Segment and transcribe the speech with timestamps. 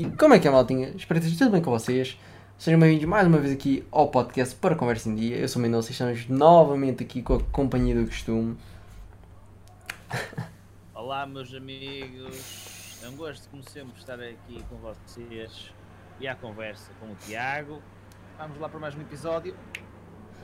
[0.00, 0.90] E como é que é, maltinha?
[0.90, 2.16] Espero que esteja tudo bem com vocês.
[2.56, 5.36] Sejam bem-vindos mais uma vez aqui ao podcast para Conversa em Dia.
[5.38, 8.56] Eu sou o Mendonça e estamos novamente aqui com a companhia do costume.
[10.94, 13.00] Olá, meus amigos.
[13.02, 15.72] É um gosto, como sempre, estar aqui com vocês
[16.20, 17.82] e à conversa com o Tiago.
[18.38, 19.52] Vamos lá para mais um episódio.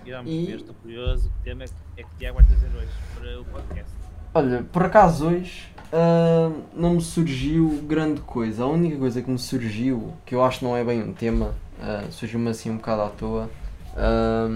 [0.05, 1.31] E vamos E- ver, estou curioso.
[1.31, 3.93] Que tema é que, é que o Tiago vai trazer hoje para o podcast?
[4.37, 8.65] Olha, por acaso hoje ah, não me surgiu grande coisa.
[8.65, 11.55] A única coisa que me surgiu, que eu acho que não é bem um tema,
[11.81, 13.49] ah, surgiu-me assim um bocado à toa,
[13.97, 14.49] ah,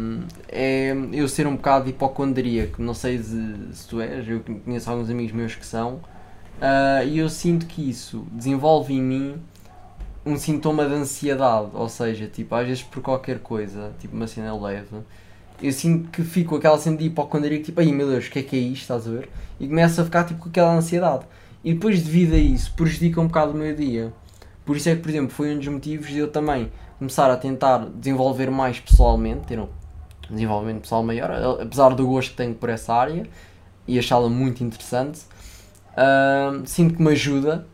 [0.49, 2.83] é eu ser um bocado hipocondríaco.
[2.83, 6.01] Não sei se, se tu és, eu conheço alguns amigos meus que são,
[7.07, 9.37] e eu sinto que isso desenvolve em mim
[10.27, 14.61] um sintoma de ansiedade, ou seja, tipo, às vezes por qualquer coisa, tipo uma cena
[14.61, 14.89] leve,
[15.61, 18.39] eu sinto que fico com aquela cena de hipocondria, tipo, ai meu Deus, o que
[18.39, 19.29] é que é isto, estás a ver?
[19.59, 21.25] E começo a ficar tipo com aquela ansiedade.
[21.65, 24.13] E depois, devido a isso, prejudica um bocado o meu dia.
[24.65, 27.37] Por isso é que, por exemplo, foi um dos motivos de eu também começar a
[27.37, 29.69] tentar desenvolver mais pessoalmente, ter um
[30.31, 33.25] desenvolvimento pessoal maior, apesar do gosto que tenho por essa área
[33.87, 35.21] e achá-la muito interessante.
[35.97, 37.67] Ahm, sinto que me ajuda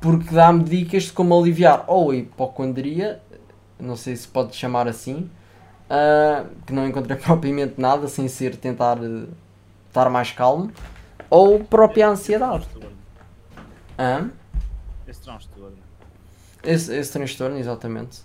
[0.00, 3.20] porque dá-me dicas de como aliviar ou a hipocondria,
[3.78, 5.28] não sei se pode chamar assim,
[5.88, 9.26] ah, que não encontrei propriamente nada sem ser tentar eh,
[9.88, 10.70] estar mais calmo,
[11.30, 12.66] ou própria ansiedade.
[12.66, 12.96] Esse transtorno.
[13.98, 14.30] Hã?
[15.06, 15.76] Esse transtorno.
[16.62, 18.20] Esse, esse transtorno, exatamente.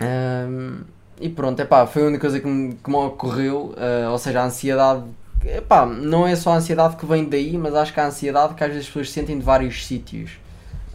[0.00, 0.84] Ahm,
[1.20, 4.40] e pronto, epá, foi a única coisa que me, que me ocorreu, ah, ou seja,
[4.40, 5.04] a ansiedade,
[5.44, 8.64] epá, não é só a ansiedade que vem daí, mas acho que a ansiedade que
[8.64, 10.38] às vezes as pessoas sentem de vários sítios,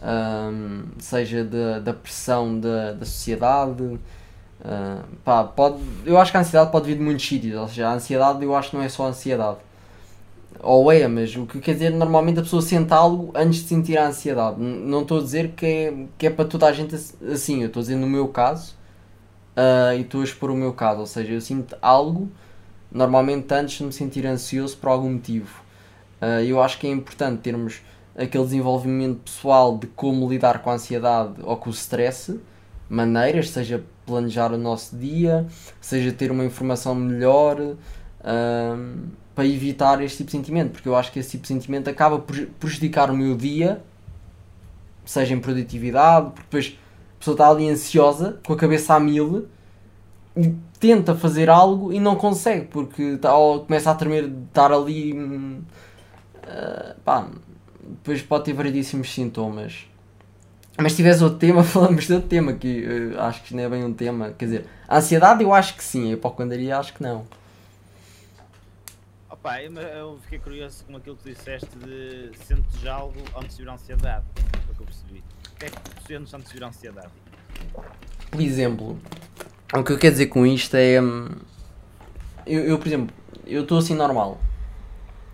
[0.00, 3.98] Ahm, seja da, da pressão da, da sociedade,
[4.64, 7.88] ah, pá, pode, eu acho que a ansiedade pode vir de muitos sítios, ou seja,
[7.88, 9.58] a ansiedade eu acho que não é só ansiedade.
[10.60, 13.96] Ou é, mas o que quer dizer, normalmente a pessoa sente algo antes de sentir
[13.96, 14.60] a ansiedade.
[14.60, 17.68] Não estou a dizer que é, que é para toda a gente ass- assim, eu
[17.68, 18.74] estou a dizer no meu caso
[19.56, 21.00] ah, e estou a expor o meu caso.
[21.00, 22.28] Ou seja, eu sinto algo
[22.92, 25.62] normalmente antes de me sentir ansioso por algum motivo.
[26.20, 27.82] Ah, eu acho que é importante termos
[28.16, 32.40] aquele desenvolvimento pessoal de como lidar com a ansiedade ou com o stress,
[32.88, 35.46] maneiras, seja planejar o nosso dia,
[35.80, 37.76] seja ter uma informação melhor.
[38.24, 39.08] ahm,
[39.38, 42.18] para evitar este tipo de sentimento, porque eu acho que esse tipo de sentimento acaba
[42.18, 43.80] por prejudicar o meu dia,
[45.04, 46.78] seja em produtividade, porque depois
[47.14, 49.46] a pessoa está ali ansiosa, com a cabeça a mil,
[50.36, 53.30] e tenta fazer algo e não consegue, porque está,
[53.64, 55.14] começa a tremer de estar ali.
[56.42, 57.28] ah, pá,
[57.80, 59.87] depois pode ter variedíssimos sintomas.
[60.80, 63.68] Mas se tivesse outro tema, falamos de outro tema, que eh, acho que não é
[63.68, 64.30] bem um tema.
[64.38, 67.26] Quer dizer, a ansiedade eu acho que sim, a hipocondria acho que não.
[69.28, 73.62] Opa, eu, eu fiquei curioso com aquilo que tu disseste de sentes algo onde se
[73.62, 74.24] vir a ansiedade.
[74.36, 75.24] Foi o que eu percebi.
[75.52, 77.10] O que é que tu sentes onde se vir a ansiedade?
[78.30, 78.98] Por exemplo,
[79.74, 81.02] o que eu quero dizer com isto é.
[81.02, 81.28] hum,
[82.46, 83.14] Eu, eu, por exemplo,
[83.44, 84.40] eu estou assim normal.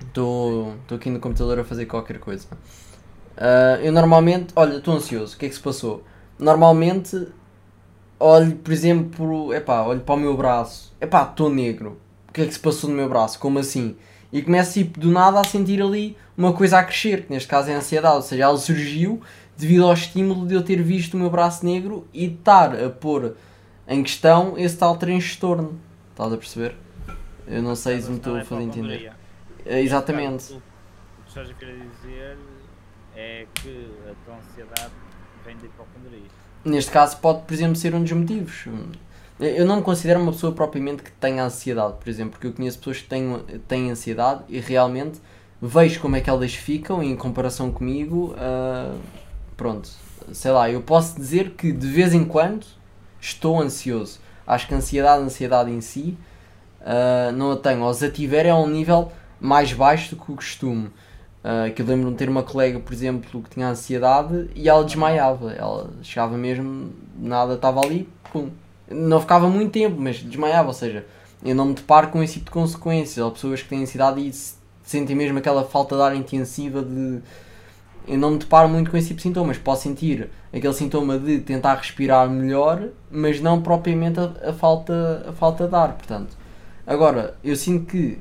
[0.07, 2.47] Estou aqui no computador a fazer qualquer coisa.
[3.37, 4.53] Ah, eu normalmente.
[4.57, 5.35] Olha, estou ansioso.
[5.35, 6.03] O que é que se passou?
[6.39, 7.29] Normalmente.
[8.19, 9.53] Olho, por exemplo.
[9.53, 10.95] Epá, olho para o meu braço.
[11.01, 12.01] Epá, estou negro.
[12.29, 13.39] O que é que se passou no meu braço?
[13.39, 13.97] Como assim?
[14.33, 17.71] E começo tipo, do nada a sentir ali uma coisa a crescer, que neste caso
[17.71, 18.17] é a ansiedade.
[18.17, 19.21] Ou seja, ela surgiu
[19.57, 23.37] devido ao estímulo de eu ter visto o meu braço negro e estar a pôr
[23.87, 25.79] em questão esse tal transtorno.
[26.11, 26.75] Estás a perceber?
[27.47, 29.13] Eu não sei se me estou é a fazer entender.
[29.65, 30.55] É, exatamente.
[30.55, 32.37] O que estás a querer dizer
[33.17, 34.93] é que a tua ansiedade
[35.45, 36.29] vem da hipocondria.
[36.65, 38.67] Neste caso pode, por exemplo, ser um dos motivos.
[39.39, 42.79] Eu não me considero uma pessoa propriamente que tenha ansiedade, por exemplo, porque eu conheço
[42.79, 45.21] pessoas que têm, têm ansiedade e realmente
[45.61, 48.35] vejo como é que elas ficam em comparação comigo.
[48.39, 48.97] ah,
[49.57, 49.89] pronto,
[50.33, 52.67] sei lá, eu posso dizer que de vez em quando
[53.21, 54.21] estou ansioso.
[54.47, 56.17] Acho que a ansiedade, a ansiedade em si,
[56.81, 57.83] ah, não a tenho.
[57.83, 59.11] Ou se a tiver é a um nível
[59.41, 60.91] mais baixo do que o costume.
[61.45, 64.83] Ah, que eu lembro de ter uma colega, por exemplo, que tinha ansiedade e ela
[64.85, 65.53] desmaiava.
[65.53, 68.49] Ela chegava mesmo, nada estava ali, pum.
[68.91, 70.69] Não ficava muito tempo, mas desmaiava.
[70.69, 71.05] Ou seja,
[71.45, 73.25] eu não me deparo com esse tipo de consequências.
[73.25, 77.21] Há pessoas que têm ansiedade e se- sentem mesmo aquela falta de ar intensiva de.
[78.07, 79.59] Eu não me deparo muito com esse tipo de sintomas.
[79.59, 85.33] Posso sentir aquele sintoma de tentar respirar melhor, mas não propriamente a, a falta, a
[85.33, 85.93] falta de ar.
[85.95, 86.37] Portanto,
[86.87, 88.19] agora, eu sinto que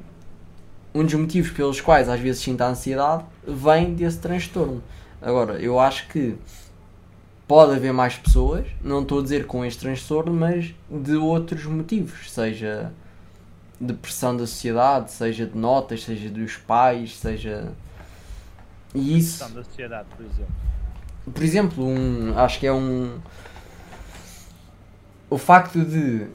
[0.94, 4.84] um dos motivos pelos quais às vezes sinto a ansiedade vem desse transtorno.
[5.22, 6.36] Agora, eu acho que
[7.48, 12.31] pode haver mais pessoas, não estou a dizer com este transtorno, mas de outros motivos,
[12.31, 12.92] seja
[13.80, 17.72] de pressão da sociedade, seja de notas, seja dos pais, seja.
[18.94, 19.39] E isso.
[19.39, 20.54] Questão da sociedade, por exemplo.
[21.34, 23.18] por exemplo, um, acho que é um.
[25.30, 26.28] O facto de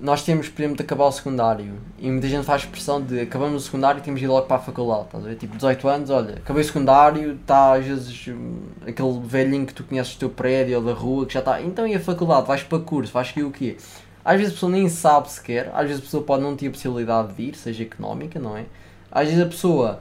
[0.00, 3.62] nós temos, por exemplo, de acabar o secundário e muita gente faz expressão de acabamos
[3.62, 5.06] o secundário e temos de ir logo para a faculdade.
[5.06, 5.36] Estás a ver?
[5.36, 9.82] Tipo, 18 anos, olha, acabei o secundário, está às vezes hum, aquele velhinho que tu
[9.82, 11.60] conheces do teu prédio ou da rua que já está.
[11.60, 12.46] Então e a faculdade?
[12.46, 13.76] Vais para curso, vais que o quê?
[14.24, 16.70] Às vezes a pessoa nem sabe sequer, às vezes a pessoa pode não ter a
[16.70, 18.66] possibilidade de ir, seja económica, não é?
[19.10, 20.00] Às vezes a pessoa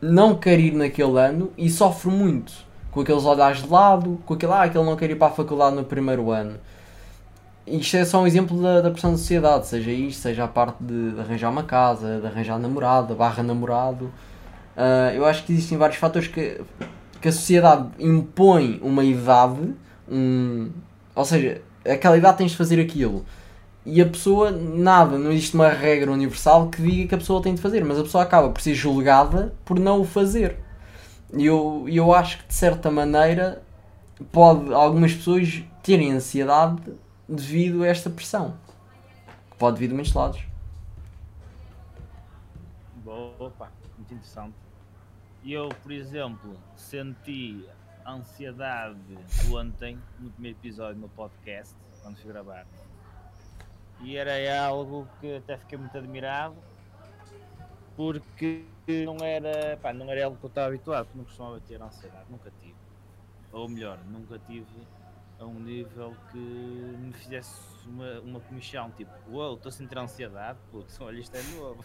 [0.00, 2.52] não quer ir naquele ano e sofre muito
[2.90, 5.76] com aqueles olhares de lado, com aquele, ah, aquele não quer ir para a faculdade
[5.76, 6.58] no primeiro ano.
[7.70, 10.82] Isto é só um exemplo da, da pressão da sociedade, seja isto, seja a parte
[10.82, 14.10] de, de arranjar uma casa, de arranjar namorada, barra namorado.
[14.78, 16.60] Ah, eu acho que existem vários fatores que,
[17.20, 19.74] que a sociedade impõe uma idade,
[20.08, 20.70] um,
[21.16, 23.26] ou seja, aquela idade tens de fazer aquilo.
[23.84, 27.54] E a pessoa, nada, não existe uma regra universal que diga que a pessoa tem
[27.54, 30.56] de fazer, mas a pessoa acaba por ser julgada por não o fazer.
[31.34, 33.62] E eu, eu acho que de certa maneira
[34.30, 36.82] pode algumas pessoas terem ansiedade
[37.28, 38.56] devido a esta pressão.
[39.50, 40.42] Que pode vir de muitos lados.
[43.04, 44.54] Boa, opa, muito interessante.
[45.44, 47.68] Eu, por exemplo, senti
[48.06, 49.18] ansiedade
[49.52, 52.66] ontem no primeiro episódio do meu podcast, quando fui gravar.
[54.00, 56.56] E era algo que até fiquei muito admirado,
[57.96, 58.64] porque
[59.04, 62.26] não era, pá, não era algo que eu estava habituado, porque não costumava ter ansiedade,
[62.30, 62.76] nunca tive.
[63.52, 64.66] Ou melhor, nunca tive
[65.38, 70.58] a um nível que me fizesse uma, uma comichão, tipo, uau, estou a sentir ansiedade,
[70.70, 71.84] putz, olha, isto é novo.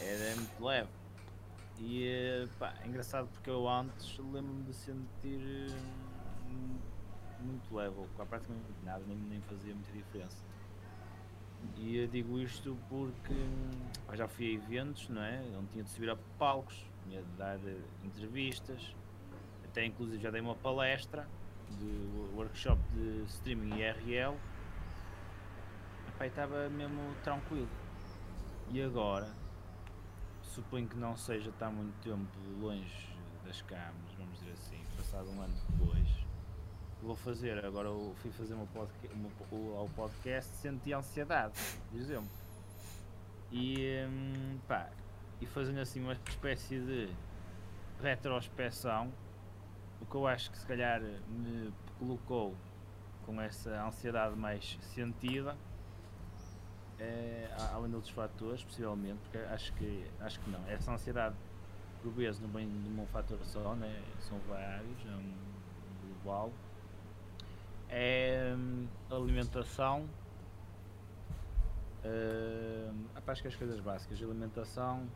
[0.00, 0.90] Era muito leve.
[1.78, 5.70] E eh, pá, é engraçado porque eu antes lembro-me de sentir
[6.48, 6.78] hum,
[7.40, 10.42] muito leve, ou praticamente nada, nem, nem fazia muita diferença.
[11.76, 13.34] E eu digo isto porque
[14.06, 15.42] pá, já fui a eventos, não é?
[15.56, 18.94] Onde tinha de subir a palcos, tinha de dar eh, entrevistas,
[19.64, 21.28] até inclusive já dei uma palestra
[21.78, 24.36] de workshop de streaming IRL.
[26.20, 27.68] Estava mesmo tranquilo.
[28.70, 29.28] E agora,
[30.42, 32.26] suponho que não seja estar muito tempo
[32.60, 33.14] longe
[33.44, 36.08] das câmaras, vamos dizer assim, passado um ano depois,
[37.02, 38.66] vou fazer, agora eu fui fazer uma
[39.12, 41.54] uma ao podcast senti ansiedade,
[41.90, 42.30] por exemplo.
[43.52, 44.90] E hum, pá,
[45.40, 47.08] e fazendo assim uma espécie de
[48.02, 49.12] retrospeção,
[50.00, 52.54] o que eu acho que se calhar me colocou
[53.24, 55.56] com essa ansiedade mais sentida
[56.98, 60.60] é, a- além de outros fatores, possivelmente, porque acho que, acho que não.
[60.68, 61.34] Essa ansiedade,
[62.02, 64.02] por vezes, não vem de um fator só, né?
[64.20, 65.34] são vários, é um
[66.24, 66.50] global.
[67.88, 70.08] É hum, alimentação,
[72.04, 75.06] hum, epá, acho que as coisas básicas, alimentação,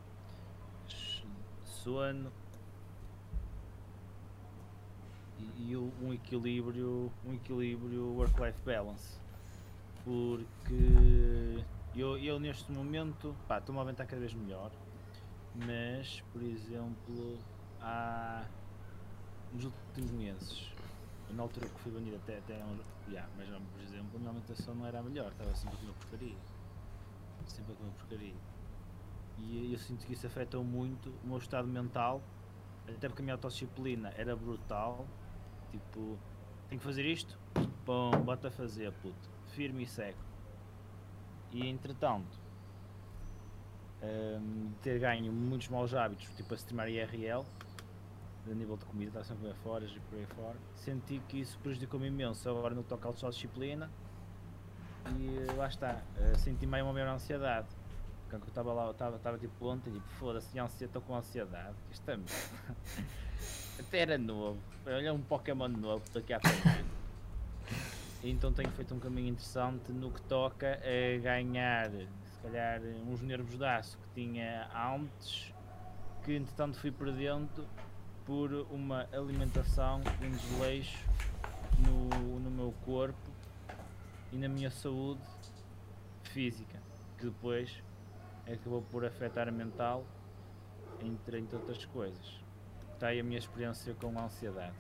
[1.65, 2.31] sono
[5.57, 9.19] e, um equilíbrio, um equilíbrio work-life balance
[10.05, 11.65] porque
[11.95, 14.71] eu, eu neste momento estou-me a aventar cada vez melhor,
[15.55, 17.39] mas por exemplo
[17.81, 18.45] há
[19.53, 20.71] nos últimos meses,
[21.31, 24.75] na altura que fui banido até, até uns, yeah, mas por exemplo a minha alimentação
[24.75, 26.39] não era a melhor, estava sempre a comer porcaria.
[27.47, 28.35] Sempre a comer porcaria.
[29.39, 32.23] E eu sinto que isso afetou muito o meu estado mental,
[32.87, 35.09] até porque a minha autodisciplina era brutal.
[35.71, 36.19] Tipo,
[36.69, 37.39] tenho que fazer isto?
[37.85, 39.29] Bom, bota a fazer, puto.
[39.49, 40.19] Firme e seco.
[41.53, 42.39] E entretanto,
[44.03, 47.45] hum, ter ganho muitos maus hábitos, tipo a streamar IRL,
[48.47, 51.59] a nível de comida, estar sempre a fora e por aí fora, senti que isso
[51.59, 53.91] prejudicou-me imenso agora no que toca à autodisciplina.
[55.19, 57.69] E eh, lá está, eh, senti meio uma maior ansiedade.
[58.29, 61.75] Quando eu estava lá, estava tipo ontem, tipo, foda-se, estou com ansiedade.
[62.07, 62.31] É merda.
[63.81, 64.59] Até era novo.
[64.87, 66.85] Olha um Pokémon novo daqui à frente.
[68.23, 73.57] Então tenho feito um caminho interessante no que toca a ganhar, se calhar, uns nervos
[73.57, 75.55] de aço que tinha antes,
[76.23, 77.67] que entretanto fui perdendo
[78.27, 81.03] por uma alimentação, um desleixo
[81.79, 83.31] no, no meu corpo
[84.31, 85.23] e na minha saúde
[86.25, 86.79] física,
[87.17, 87.83] que depois
[88.47, 90.05] acabou por afetar a mental,
[91.03, 92.50] entre, entre outras coisas.
[93.01, 94.75] Está aí a minha experiência com a ansiedade.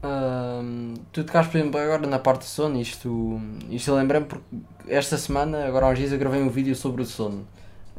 [0.00, 4.44] Ahm, tu tocaste, por exemplo, agora na parte do sono, isto, isto lembrei-me porque
[4.86, 7.44] esta semana, agora há uns dias, eu gravei um vídeo sobre o sono.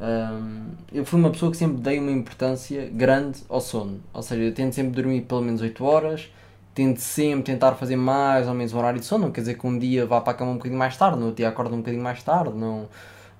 [0.00, 4.40] Ahm, eu fui uma pessoa que sempre dei uma importância grande ao sono, ou seja,
[4.40, 6.32] eu tento sempre dormir pelo menos 8 horas,
[6.74, 9.78] tento sempre tentar fazer mais ou menos horário de sono, não quer dizer que um
[9.78, 12.02] dia vá para a cama um bocadinho mais tarde, no outro dia acordo um bocadinho
[12.02, 12.88] mais tarde, não...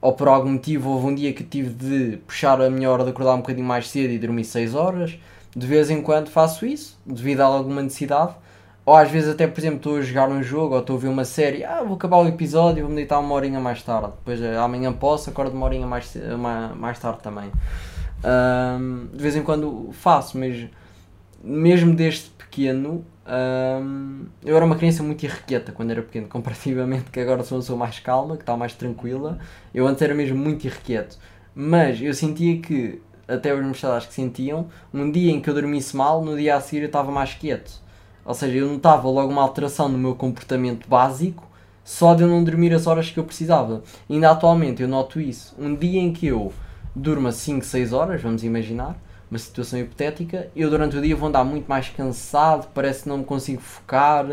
[0.02, 3.08] ou por algum motivo houve um dia que tive de puxar a minha hora de
[3.08, 5.18] acordar um bocadinho mais cedo e dormir 6 horas.
[5.54, 8.34] De vez em quando faço isso, devido a alguma necessidade.
[8.86, 11.08] Ou às vezes até, por exemplo, estou a jogar um jogo ou estou a ver
[11.08, 14.08] uma série, ah, vou acabar o episódio e vou-me deitar uma horinha mais tarde.
[14.18, 16.14] Depois eh, amanhã posso, acordo uma horinha mais,
[16.76, 17.50] mais tarde também.
[18.24, 20.66] Um, de vez em quando faço, mas
[21.42, 27.20] mesmo desde pequeno, um, eu era uma criança muito irrequieta quando era pequeno, comparativamente que
[27.20, 29.38] agora sou uma pessoa mais calma, que está mais tranquila.
[29.72, 31.18] Eu antes era mesmo muito irrequieto.
[31.54, 35.96] Mas eu sentia que, até os meus que sentiam, um dia em que eu dormisse
[35.96, 37.84] mal, no dia a seguir eu estava mais quieto
[38.24, 41.46] ou seja, eu notava logo uma alteração no meu comportamento básico
[41.84, 43.82] só de eu não dormir as horas que eu precisava.
[44.08, 45.54] Ainda atualmente eu noto isso.
[45.58, 46.50] Um dia em que eu
[46.94, 48.96] durma 5, 6 horas, vamos imaginar,
[49.30, 53.18] uma situação hipotética, eu durante o dia vou andar muito mais cansado, parece que não
[53.18, 54.26] me consigo focar,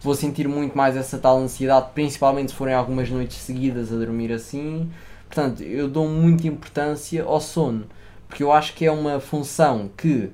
[0.00, 4.30] vou sentir muito mais essa tal ansiedade, principalmente se forem algumas noites seguidas a dormir
[4.30, 4.88] assim.
[5.26, 7.86] Portanto, eu dou muita importância ao sono,
[8.32, 10.30] porque eu acho que é uma função que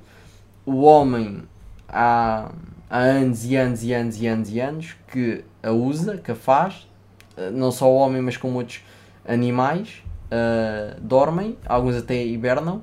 [0.65, 1.43] o homem
[1.85, 2.49] há
[2.89, 6.35] há anos e anos e anos e anos e anos que a usa, que a
[6.35, 6.87] faz,
[7.35, 8.81] eh, não só o homem, mas como outros
[9.27, 10.01] animais,
[10.31, 12.77] uh, dormem, alguns até hibernam,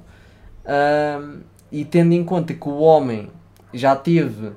[0.65, 1.41] uh,
[1.73, 3.31] e tendo em conta que o homem
[3.73, 4.53] já teve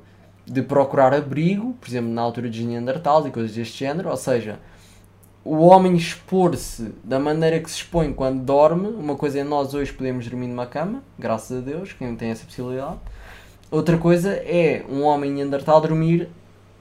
[0.45, 4.59] de procurar abrigo, por exemplo, na altura dos Neandertais e coisas deste género, ou seja,
[5.55, 9.91] o homem expor-se da maneira que se expõe quando dorme, uma coisa é nós hoje
[9.91, 12.97] podemos dormir numa cama, graças a Deus, quem tem essa possibilidade,
[13.71, 16.27] Outra coisa é um homem Neandertal dormir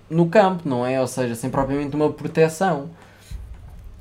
[0.08, 0.98] no campo, não é?
[0.98, 2.88] Ou seja, sem propriamente uma proteção.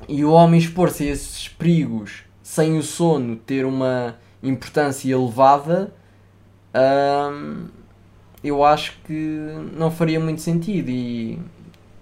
[0.07, 5.93] E o homem expor-se a esses perigos sem o sono ter uma importância elevada,
[6.74, 7.65] hum,
[8.41, 10.89] eu acho que não faria muito sentido.
[10.89, 11.38] E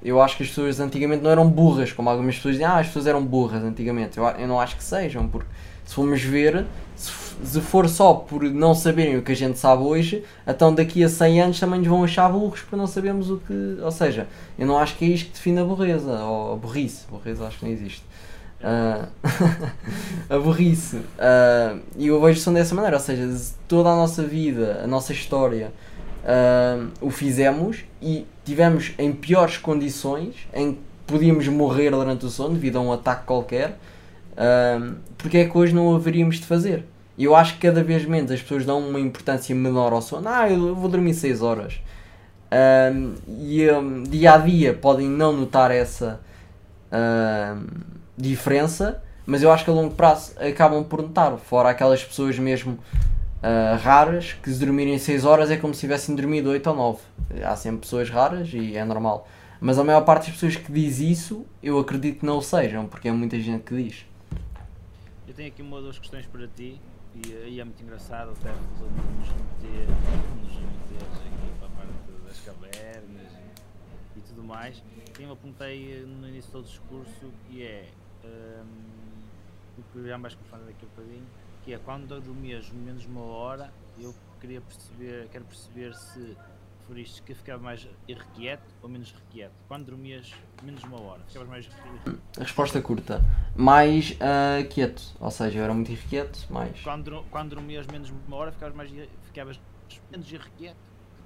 [0.06, 2.88] eu acho que as pessoas antigamente não eram burras, como algumas pessoas dizem, ah, as
[2.88, 4.18] pessoas eram burras antigamente.
[4.18, 5.50] Eu, eu não acho que sejam, porque
[5.84, 7.12] se formos ver, se
[7.44, 11.10] se for só por não saberem o que a gente sabe hoje, então daqui a
[11.10, 13.78] 100 anos também nos vão achar burros por não sabermos o que.
[13.82, 17.06] Ou seja, eu não acho que é isto que define a burreza, ou a burrice.
[17.10, 18.04] Burreza acho que não existe.
[18.62, 19.08] Uh,
[20.34, 20.98] a burrice.
[20.98, 23.30] Uh, e eu vejo são dessa maneira, ou seja,
[23.68, 25.72] toda a nossa vida, a nossa história,
[26.26, 32.56] uh, o fizemos e tivemos em piores condições, em que podíamos morrer durante o sono
[32.56, 33.78] devido a um ataque qualquer.
[34.34, 36.86] Uh, porque é que hoje não haveríamos de fazer?
[37.18, 40.28] Eu acho que cada vez menos as pessoas dão uma importância menor ao sono.
[40.28, 41.80] Ah, eu vou dormir 6 horas.
[43.40, 46.20] E um, dia a dia podem não notar essa
[48.18, 51.38] diferença, mas eu acho que a longo prazo acabam por notar.
[51.38, 52.78] Fora aquelas pessoas mesmo
[53.42, 57.00] uh, raras que se dormirem 6 horas é como se tivessem dormido 8 ou 9.
[57.44, 59.28] Há sempre pessoas raras e é normal.
[59.60, 62.88] Mas a maior parte das pessoas que diz isso, eu acredito que não o sejam,
[62.88, 64.06] porque é muita gente que diz.
[65.28, 66.80] Eu tenho aqui uma ou duas questões para ti.
[67.16, 69.88] E aí é muito engraçado até nos meter,
[70.44, 74.84] nos meter aqui para a parte das cavernas e, e tudo mais.
[75.18, 77.86] E eu apontei no início do discurso que é
[78.26, 81.26] um, o que mais confando daqui a bocadinho,
[81.66, 86.38] que é quando dormias menos uma hora, eu queria perceber, quero perceber se
[86.86, 89.52] preferiste que ficava mais irrequieto ou menos requieto?
[89.68, 90.32] Quando dormias
[90.62, 92.22] menos uma hora, ficavas mais irrequieto?
[92.38, 93.26] Resposta curta.
[93.56, 95.02] Mais uh, quieto.
[95.20, 96.80] Ou seja, eu era muito irrequieto, mais.
[96.82, 98.92] Quando, quando dormias menos uma hora, ficavas, mais,
[99.24, 99.60] ficavas
[100.12, 100.78] menos irrequieto?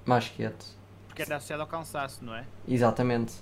[0.05, 0.65] Mais quieto.
[1.07, 2.45] Porque era associado ao cansaço, não é?
[2.65, 3.33] Exatamente.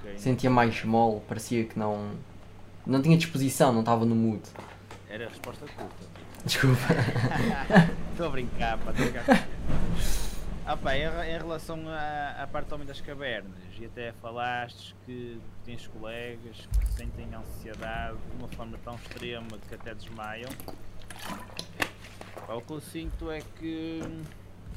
[0.00, 0.16] Okay.
[0.16, 2.12] Sentia mais mole, parecia que não.
[2.86, 4.42] Não tinha disposição, não estava no mood.
[5.16, 6.04] Era a resposta curta.
[6.44, 6.78] Desculpa.
[8.12, 9.48] Estou a brincar, pá, estou a brincar.
[10.66, 15.40] Ah pá, em, relação à, à parte do Homem das Cavernas, e até falaste que
[15.64, 20.50] tens colegas que sentem ansiedade de uma forma tão extrema que até desmaiam.
[22.46, 24.02] Pá, o que eu sinto é que,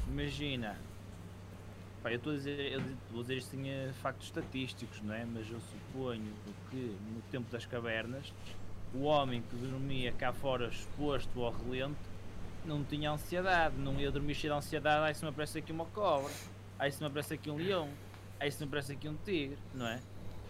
[0.08, 0.74] imagina,
[2.02, 2.80] pá, eu estou a dizer, eu
[3.10, 5.26] vou dizer isto em factos estatísticos, não é?
[5.26, 6.32] Mas eu suponho
[6.70, 8.32] que no tempo das cavernas,
[8.94, 12.10] o homem que dormia cá fora exposto ao relento
[12.64, 15.86] não tinha ansiedade, não ia dormir cheio de ansiedade, aí se me aparece aqui uma
[15.86, 16.30] cobra,
[16.78, 17.88] aí se me aparece aqui um leão,
[18.38, 20.00] aí se me aparece aqui um tigre, não é?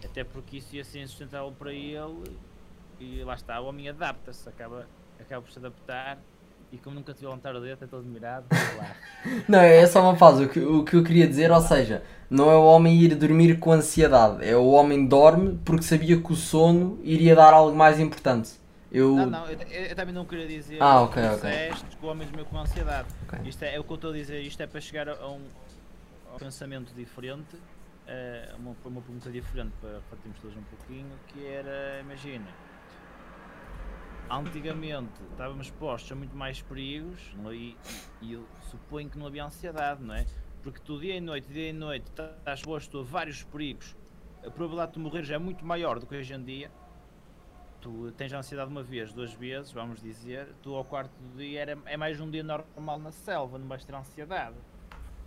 [0.03, 2.37] Até porque isso ia ser insustentável para ele
[2.99, 4.87] e lá está, o homem adapta-se, acaba,
[5.19, 6.17] acaba por se adaptar
[6.71, 8.45] e como nunca tive a levantar o dedo, até estou admirado,
[8.77, 8.95] lá.
[9.47, 12.49] não, é só uma fase, o que, o que eu queria dizer, ou seja, não
[12.49, 16.35] é o homem ir dormir com ansiedade, é o homem dorme porque sabia que o
[16.35, 18.51] sono iria dar algo mais importante.
[18.91, 19.15] Eu...
[19.15, 21.69] Não, não, eu, eu, também não queria dizer ah, okay, que okay.
[21.97, 23.07] que o homem dormiu com ansiedade.
[23.23, 23.47] Okay.
[23.47, 25.41] Isto é, é, o que eu estou a dizer, isto é para chegar a um,
[26.29, 31.45] a um pensamento diferente, uh, uma, uma pergunta diferente para partirmos todos um pouquinho, que
[31.45, 32.47] era, imagina,
[34.37, 37.19] antigamente estávamos expostos a muito mais perigos
[37.49, 37.53] é?
[37.53, 37.77] e,
[38.21, 40.25] e, eu suponho que não havia ansiedade, não é?
[40.63, 43.95] Porque tu dia e noite, dia e noite, estás exposto a vários perigos,
[44.45, 46.71] a probabilidade de morrer já é muito maior do que hoje em dia.
[47.81, 51.97] Tu tens ansiedade uma vez, duas vezes, vamos dizer, tu ao quarto dia era, é
[51.97, 54.55] mais um dia normal na selva, não vais ter ansiedade.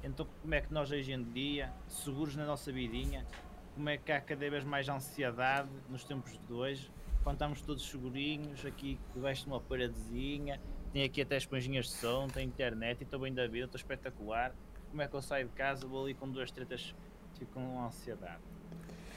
[0.05, 3.27] Então como é que nós hoje em dia, seguros na nossa vidinha,
[3.75, 6.91] como é que há cada vez mais ansiedade nos tempos de hoje,
[7.25, 10.61] quando estamos todos segurinhos, aqui debaixo de uma paradezinha,
[10.93, 14.55] tem aqui até esponjinhas de som, tem internet e estou bem da vida, estou espetacular.
[14.91, 16.95] Como é que eu saio de casa, vou ali com duas tretas,
[17.39, 18.43] fico com ansiedade.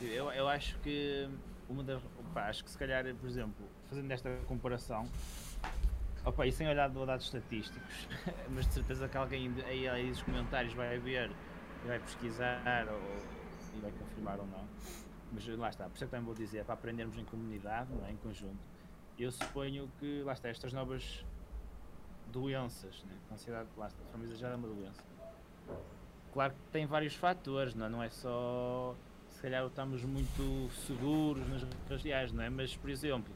[0.02, 1.30] Eu, eu acho que
[1.70, 2.02] uma das.
[2.20, 5.06] Opa, acho que se calhar, por exemplo, fazendo esta comparação,
[6.26, 8.08] opa, e sem olhar de dados estatísticos,
[8.50, 11.30] mas de certeza que alguém aí, aí nos comentários vai ver
[11.86, 13.00] vai pesquisar ou
[13.76, 15.07] e vai confirmar ou não.
[15.32, 17.92] Mas lá está, por isso é que também vou dizer, é para aprendermos em comunidade,
[17.94, 18.12] não é?
[18.12, 18.58] em conjunto.
[19.20, 21.26] Eu suponho que, lá está, estas novas
[22.32, 23.16] doenças, né?
[23.30, 25.04] a ansiedade, lá está, de forma exagerada é uma doença.
[26.32, 27.90] Claro que tem vários fatores, não é?
[27.90, 28.96] Não é só,
[29.32, 32.50] se calhar estamos muito seguros nas redes sociais, não é?
[32.50, 33.34] Mas, por exemplo,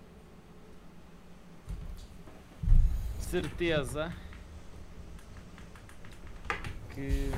[3.20, 4.14] certeza
[6.94, 7.32] que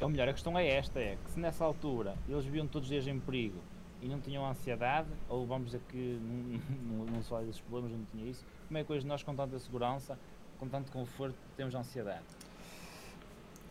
[0.00, 2.92] ou melhor, a questão é esta, é que se nessa altura eles viam todos os
[2.92, 3.58] dias em perigo
[4.02, 8.04] e não tinham ansiedade, ou vamos dizer que não, não, não só esses problemas, não
[8.12, 10.18] tinha isso, como é que hoje nós com tanta segurança,
[10.58, 12.24] com tanto conforto, temos ansiedade?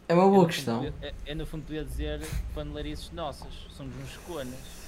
[0.07, 0.83] É uma boa é questão.
[0.83, 2.21] Fundo, é, é, no fundo podia dizer
[2.53, 4.85] panelarices nossas, somos uns conas.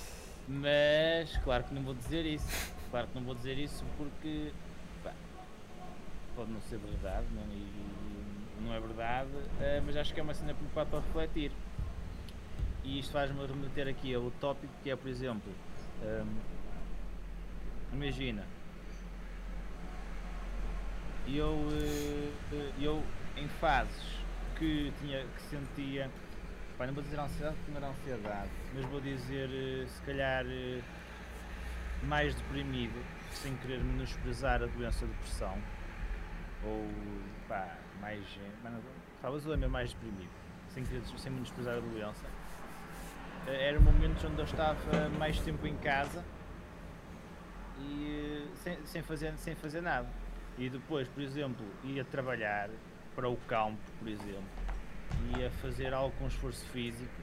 [0.48, 2.72] Mas claro que não vou dizer isso.
[2.92, 4.52] Claro que não vou dizer isso porque
[5.04, 5.12] pá,
[6.36, 7.46] pode não ser verdade, não, é?
[7.46, 8.17] e,
[8.68, 11.52] não é verdade, uh, mas acho que é uma cena preocupada para refletir.
[12.84, 15.52] E isto faz-me remeter aqui ao tópico que é, por exemplo,
[16.02, 16.28] um, ehm,
[17.94, 18.46] imagina,
[21.28, 23.04] eu, uh, eu
[23.36, 24.04] em fases
[24.58, 26.10] que, tinha, que sentia,
[26.78, 30.46] pá, não vou dizer ansiedade porque não era ansiedade, mas vou dizer uh, se calhar
[32.04, 35.58] mais deprimido, sem querer menosprezar a doença de depressão,
[36.64, 36.88] ou
[37.50, 38.24] pá, mais.
[39.22, 40.30] talvez eu lembre mais deprimido,
[40.70, 42.26] sem, sem menosprezar a doença.
[43.48, 46.24] Eh, Eram momentos onde eu estava mais tempo em casa
[47.80, 50.08] e eh, sem, sem, fazer, sem fazer nada.
[50.58, 52.70] E depois, por exemplo, ia trabalhar
[53.16, 54.50] para o campo, por exemplo,
[55.38, 57.22] ia fazer algo com esforço físico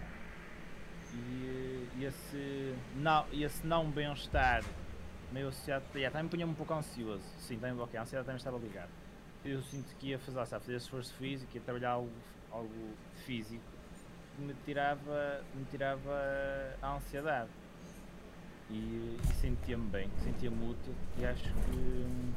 [1.12, 4.62] e, esse não, esse não bem-estar
[5.32, 7.24] meio associado, também punha-me um pouco ansioso.
[7.38, 9.03] Sim, também, ok, a ansiedade também estava ligada
[9.44, 12.10] eu sinto que ia fazer, sabe, fazer esforço físico, ia trabalhar algo,
[12.50, 12.94] algo
[13.26, 13.62] físico,
[14.38, 16.12] me tirava, me tirava
[16.80, 17.50] a ansiedade.
[18.70, 22.34] E, e sentia-me bem, sentia-me útil e acho que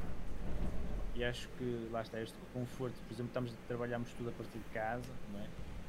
[1.16, 4.70] e acho que lá está este conforto, por exemplo, estamos trabalhamos tudo a partir de
[4.72, 5.48] casa, não é?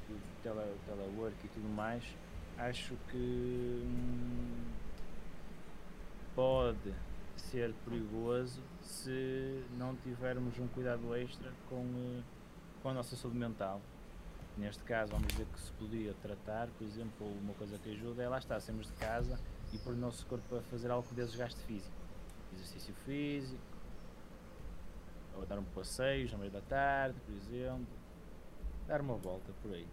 [0.09, 2.03] O tele, telework e tudo mais,
[2.57, 4.65] acho que hum,
[6.35, 6.95] pode
[7.37, 12.23] ser perigoso se não tivermos um cuidado extra com, eh,
[12.83, 13.83] com a nossa saúde mental.
[14.57, 18.29] Neste caso, vamos dizer que se podia tratar, por exemplo, uma coisa que ajuda é
[18.29, 19.39] lá está, sairmos de casa
[19.73, 21.95] e pôr o nosso corpo a fazer algo de desgaste físico.
[22.55, 23.63] Exercício físico,
[25.37, 27.87] ou dar um passeio na meio da tarde, por exemplo,
[28.87, 29.87] dar uma volta por aí.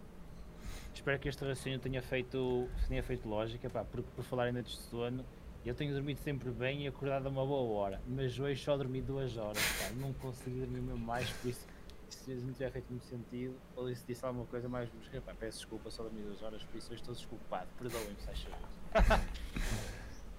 [0.94, 4.70] Espero que este raciocínio tenha feito, tenha feito lógica, pá, porque por falar ainda de
[4.70, 5.22] sono,
[5.66, 9.00] eu tenho dormido sempre bem e acordado a uma boa hora, mas hoje só dormi
[9.00, 11.66] duas horas, pá, não consegui dormir mesmo mais, por isso,
[12.08, 15.58] se não tiver feito muito sentido, ou se disse alguma coisa mais brusca, pá, peço
[15.58, 18.52] desculpa, só dormi duas horas, por isso hoje estou desculpado, perdoem-me, se achas.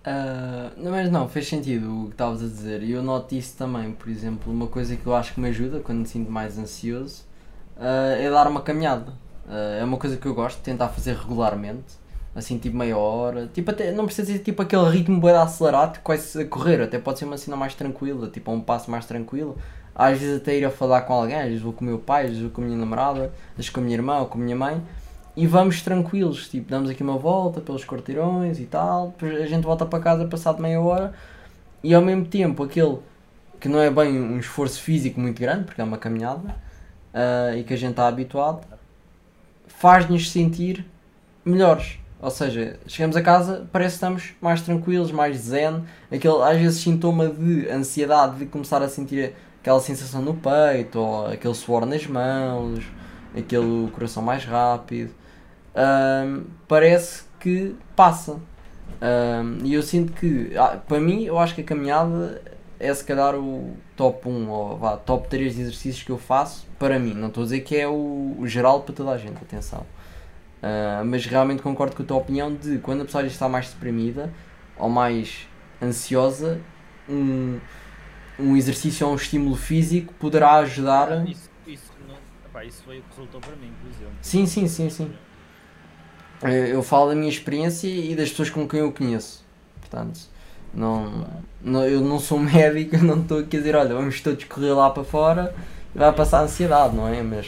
[0.08, 2.82] Uh, não, mas não, fez sentido o que estavas a dizer.
[2.82, 5.82] E eu noto isso também, por exemplo, uma coisa que eu acho que me ajuda
[5.82, 7.26] quando me sinto mais ansioso
[7.76, 9.12] uh, é dar uma caminhada.
[9.46, 11.96] Uh, é uma coisa que eu gosto de tentar fazer regularmente
[12.38, 16.40] assim tipo meia hora, tipo até não precisa ser tipo aquele ritmo bem acelerado, quase
[16.40, 19.58] a correr, até pode ser uma cena mais tranquila, tipo um passo mais tranquilo.
[19.96, 22.26] Às vezes até ir a falar com alguém, às vezes vou com o meu pai,
[22.26, 24.38] às vezes vou com a minha namorada, às vezes com a minha irmã ou com
[24.38, 24.80] a minha mãe.
[25.36, 29.64] E vamos tranquilos, tipo damos aqui uma volta pelos quarteirões e tal, depois a gente
[29.64, 31.14] volta para casa passado meia hora.
[31.84, 33.00] E ao mesmo tempo aquele
[33.60, 36.56] que não é bem um esforço físico muito grande, porque é uma caminhada
[37.14, 38.62] uh, e que a gente está habituado,
[39.68, 40.86] faz-nos sentir
[41.44, 41.98] melhores.
[42.20, 45.84] Ou seja, chegamos a casa, parece que estamos mais tranquilos, mais zen.
[46.12, 51.28] Aquele, às vezes, sintoma de ansiedade, de começar a sentir aquela sensação no peito, ou
[51.28, 52.84] aquele suor nas mãos,
[53.38, 55.12] aquele coração mais rápido.
[55.76, 58.40] Um, parece que passa.
[59.00, 62.42] Um, e eu sinto que, ah, para mim, eu acho que a caminhada
[62.80, 66.66] é se calhar o top 1 ou vá, top 3 de exercícios que eu faço
[66.80, 67.14] para mim.
[67.14, 69.86] Não estou a dizer que é o, o geral para toda a gente, atenção.
[70.58, 74.34] Uh, mas realmente concordo com a tua opinião de quando a pessoa está mais deprimida
[74.76, 75.48] ou mais
[75.82, 76.60] ansiosa,
[77.08, 77.60] um,
[78.40, 81.28] um exercício ou um estímulo físico poderá ajudar.
[81.28, 82.16] Isso, isso, não,
[82.46, 84.16] epá, isso foi o que resultou para mim, por exemplo.
[84.22, 85.12] Sim, sim, sim, sim.
[86.44, 89.44] Eu falo da minha experiência e das pessoas com quem eu conheço.
[89.80, 90.20] Portanto,
[90.74, 91.28] não,
[91.62, 94.90] não, eu não sou médico, não estou aqui a dizer, olha, vamos todos correr lá
[94.90, 95.56] para fora
[95.96, 97.22] e vai passar ansiedade, não é?
[97.24, 97.48] Mas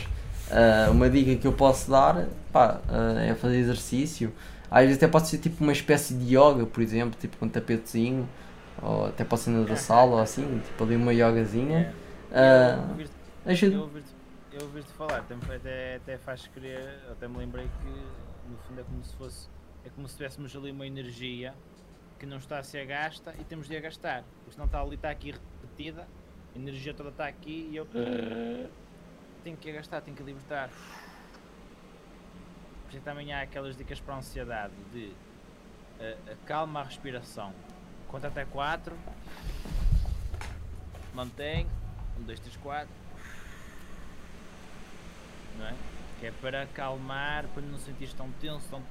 [0.52, 4.32] uh, uma dica que eu posso dar pá, uh, é fazer exercício.
[4.70, 7.50] Às vezes até pode ser tipo uma espécie de yoga, por exemplo, tipo com um
[7.50, 8.28] tapetezinho,
[8.82, 11.94] ou até pode ser na da sala ou assim, tipo ali uma yogazinha.
[12.32, 13.06] Uh,
[13.46, 13.76] ajuda.
[14.52, 19.04] Eu ouvi-te falar, até, até faz querer, até me lembrei que no fundo é como
[19.04, 19.48] se fosse,
[19.86, 21.54] é como se tivéssemos ali uma energia
[22.18, 24.96] que não está a ser gasta e temos de a gastar, porque senão está ali,
[24.96, 26.08] está aqui repetida,
[26.54, 27.88] a energia toda está aqui e eu
[29.44, 30.70] tenho que a gastar, tenho que a libertar.
[32.86, 35.14] Por isso também há aquelas dicas para a ansiedade de
[36.00, 37.54] uh, calma a respiração.
[38.08, 38.98] Conta até 4.
[41.14, 41.68] Mantém.
[42.20, 42.90] 1, 2, 3, 4.
[45.58, 45.76] Não é?
[46.20, 48.82] Que é para acalmar, para não sentir tão tenso, tão.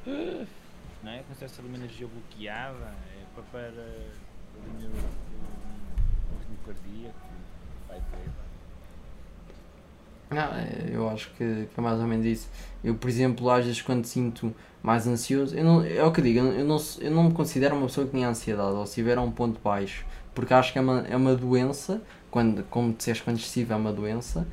[1.03, 1.23] Não é?
[1.23, 2.95] Como se fosse uma energia bloqueada.
[3.17, 3.73] É para, para
[4.53, 4.63] o
[6.39, 7.19] ritmo cardíaco.
[7.89, 8.48] Vai ter.
[10.31, 12.49] Ah, eu acho que, que, é mais ou menos isso.
[12.85, 16.25] Eu, por exemplo, às vezes quando sinto mais ansioso, eu não, é o que eu
[16.25, 19.19] digo, eu não, eu não me considero uma pessoa que tenha ansiedade, ou se tiver
[19.19, 23.39] um ponto baixo, porque acho que é uma, é uma doença, quando, como disseste, quando
[23.39, 24.47] excessiva é uma doença,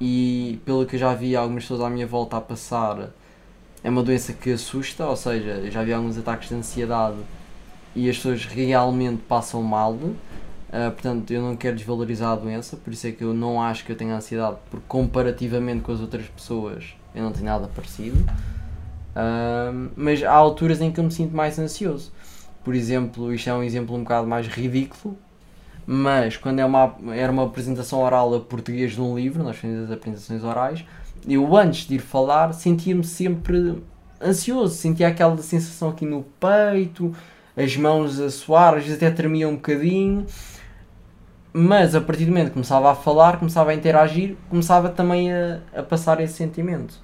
[0.00, 3.10] e pelo que eu já vi algumas pessoas à minha volta a passar,
[3.82, 7.18] é uma doença que assusta, ou seja, já vi alguns ataques de ansiedade
[7.94, 9.98] e as pessoas realmente passam mal
[10.74, 13.84] Uh, portanto, eu não quero desvalorizar a doença, por isso é que eu não acho
[13.84, 18.18] que eu tenha ansiedade, porque comparativamente com as outras pessoas eu não tenho nada parecido.
[19.14, 22.10] Uh, mas há alturas em que eu me sinto mais ansioso.
[22.64, 25.16] Por exemplo, isto é um exemplo um bocado mais ridículo,
[25.86, 29.84] mas quando é uma, era uma apresentação oral a português de um livro, nós fazemos
[29.84, 30.84] as apresentações orais,
[31.28, 33.80] eu antes de ir falar sentia-me sempre
[34.20, 37.14] ansioso, sentia aquela sensação aqui no peito,
[37.56, 40.26] as mãos a suar, às vezes até tremia um bocadinho
[41.56, 45.60] mas a partir do momento que começava a falar, começava a interagir, começava também a,
[45.74, 47.00] a passar esse sentimento.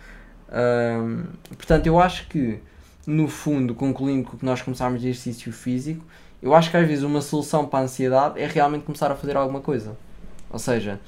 [1.56, 2.58] Portanto, eu acho que,
[3.06, 6.04] no fundo, concluindo com que nós começámos de exercício físico,
[6.42, 9.36] eu acho que às vezes uma solução para a ansiedade é realmente começar a fazer
[9.36, 9.96] alguma coisa.
[10.50, 10.98] Ou seja,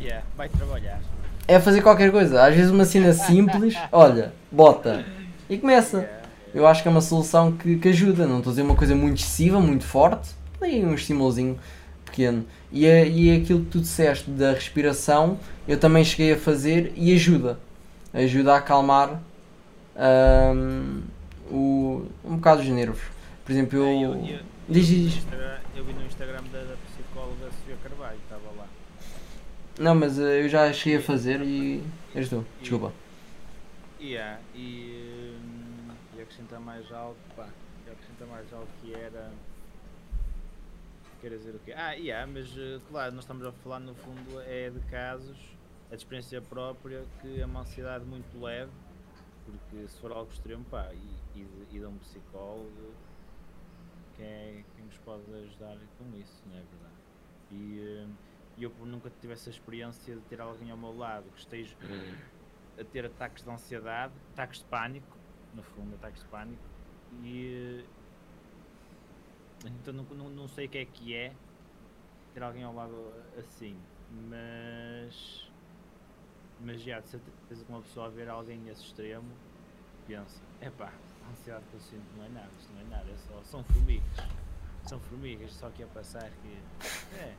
[0.00, 1.00] yeah, vai trabalhar.
[1.46, 2.44] É fazer qualquer coisa.
[2.44, 5.04] Às vezes uma cena simples, olha, bota
[5.48, 6.08] e começa.
[6.52, 8.26] Eu acho que é uma solução que, que ajuda.
[8.26, 11.58] Não estou a dizer uma coisa muito excessiva, muito forte, aí um estímulozinho
[12.04, 12.46] pequeno.
[12.74, 17.56] E, e aquilo que tu disseste da respiração, eu também cheguei a fazer e ajuda.
[18.12, 19.22] Ajuda a acalmar
[19.96, 21.02] um,
[21.48, 23.00] o, um bocado os nervos.
[23.44, 23.84] Por exemplo, eu.
[23.84, 25.22] eu, eu, diz, diz.
[25.76, 28.66] Eu vi no Instagram da, da psicóloga Sofia Carvalho, estava lá.
[29.78, 31.80] Não, mas uh, eu já cheguei a fazer e.
[32.12, 32.92] Ajudou, desculpa.
[34.00, 37.46] Yeah, e, um, e acrescentar mais algo, pá,
[37.86, 39.30] e acrescentar mais algo que era
[41.24, 41.72] quer dizer o quê?
[41.72, 45.38] Ah, yeah, mas eh, claro, nós estamos a falar no fundo é de casos,
[45.90, 48.70] a experiência própria, que é uma ansiedade muito leve,
[49.46, 52.94] porque se for algo extremo, pá, e, e, e de um psicólogo,
[54.18, 56.94] quem, é, quem nos pode ajudar com isso, não é verdade?
[57.52, 58.06] E, eh,
[58.58, 61.74] e eu nunca tive essa experiência de ter alguém ao meu lado que esteja
[62.78, 65.16] a ter ataques de ansiedade, ataques de pânico,
[65.54, 66.62] no fundo, ataques de pânico,
[67.22, 67.82] e,
[69.64, 71.32] então não, não, não sei o que é que é
[72.32, 73.76] ter alguém ao lado assim,
[74.28, 75.48] mas
[76.60, 79.28] mas já de certeza que uma pessoa a ver alguém nesse extremo
[80.06, 80.92] pensa, epá,
[81.26, 83.64] a ansiedade que eu sinto não é nada, isto não é nada, é só, são
[83.64, 84.16] formigas,
[84.84, 87.34] são formigas, só que a passar que é,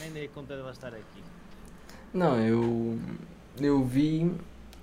[0.00, 1.22] nem dei conta de ela estar aqui.
[2.14, 2.98] Não, eu
[3.58, 4.34] eu vi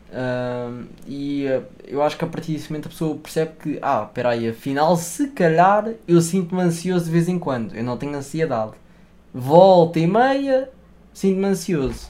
[0.10, 4.06] Uh, e uh, eu acho que a partir desse momento a pessoa percebe que, ah,
[4.08, 8.15] espera aí, afinal, se calhar eu sinto-me ansioso de vez em quando, eu não tenho
[8.15, 8.74] ansiedade.
[9.32, 10.69] Volta e meia,
[11.13, 12.10] sinto-me ansioso.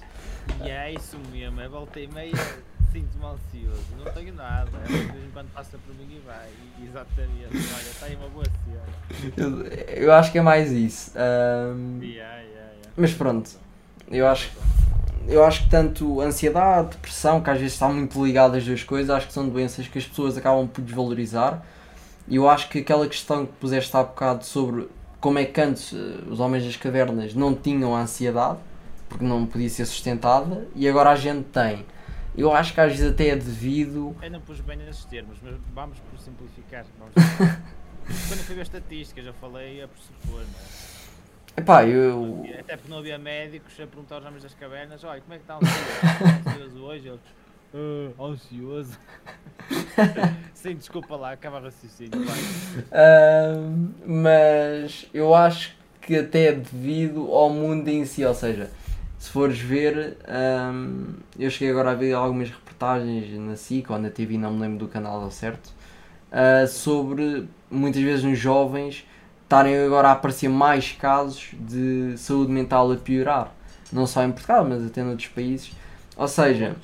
[0.64, 2.32] E é isso mesmo, é volta e meia,
[2.92, 3.84] sinto-me ansioso.
[3.98, 6.48] Não tenho nada, é de vez em quando passa por mim e vai.
[6.80, 9.34] E, exatamente, olha, está aí uma boa cena.
[9.36, 9.66] Eu,
[10.04, 11.12] eu acho que é mais isso.
[11.12, 12.90] Uh, yeah, yeah, yeah.
[12.96, 13.52] Mas pronto,
[14.10, 14.58] eu acho que
[15.28, 19.10] eu acho que tanto ansiedade, depressão, que às vezes estão muito ligadas as duas coisas,
[19.10, 21.64] acho que são doenças que as pessoas acabam por desvalorizar.
[22.28, 24.88] E eu acho que aquela questão que puseste há bocado sobre
[25.20, 25.98] como é que antes eh,
[26.30, 28.60] os homens das cavernas não tinham ansiedade,
[29.08, 31.86] porque não podia ser sustentada, e agora a gente tem.
[32.38, 34.16] Eu acho que às vezes até é devido.
[34.22, 36.86] Eu não pus bem nesses termos, mas vamos por simplificar.
[37.00, 37.14] Vamos
[38.28, 40.99] Quando fui ver estatísticas, eu falei a pressupor, é?
[41.60, 42.46] Epá, eu.
[42.58, 45.44] Até porque não havia médicos a perguntar aos homens das cavernas: olha, como é que
[45.44, 46.34] está o senhor?
[46.48, 47.08] ansioso hoje?
[47.10, 47.20] Eles,
[48.18, 48.98] ah, ansioso.
[50.54, 52.14] Sem desculpa lá, acaba a raciocínio.
[52.94, 58.72] Ahm, mas eu acho que até é devido ao mundo em si, ou seja,
[59.18, 64.10] se fores ver, ahm, eu cheguei agora a ver algumas reportagens na SIC ou na
[64.10, 65.74] TV, não me lembro do canal ao certo,
[66.32, 69.06] ah, sobre muitas vezes nos jovens
[69.50, 73.52] estarem agora a aparecer mais casos de saúde mental a piorar,
[73.92, 75.72] não só em Portugal, mas até noutros países.
[76.16, 76.76] Ou seja,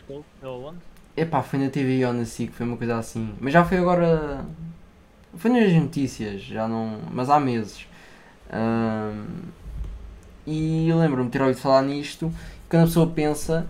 [0.41, 0.77] onde?
[1.15, 3.35] Epá, foi na TV ou na SIC, foi uma coisa assim.
[3.39, 4.43] Mas já foi agora.
[5.35, 6.97] Foi nas notícias, já não.
[7.11, 7.85] Mas há meses.
[10.47, 12.31] E eu lembro-me de ter ouvido falar nisto.
[12.67, 13.67] Quando a pessoa pensa.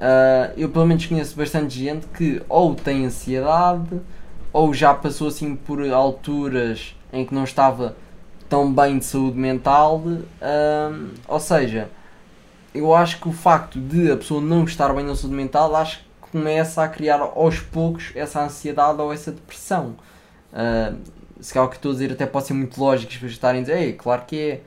[0.00, 4.00] ah, eu pelo menos conheço bastante gente que ou tem ansiedade
[4.52, 7.96] ou já passou assim por alturas em que não estava
[8.48, 10.02] tão bem de saúde mental.
[11.26, 11.88] ou seja,
[12.74, 15.98] eu acho que o facto de a pessoa não estar bem na saúde mental, acho
[15.98, 19.96] que começa a criar aos poucos essa ansiedade ou essa depressão.
[20.52, 20.92] Ah,
[21.40, 23.64] se calhar o que estou a dizer até pode ser muito lógico pessoas estarem a
[23.64, 24.60] dizer, Ei, claro que é.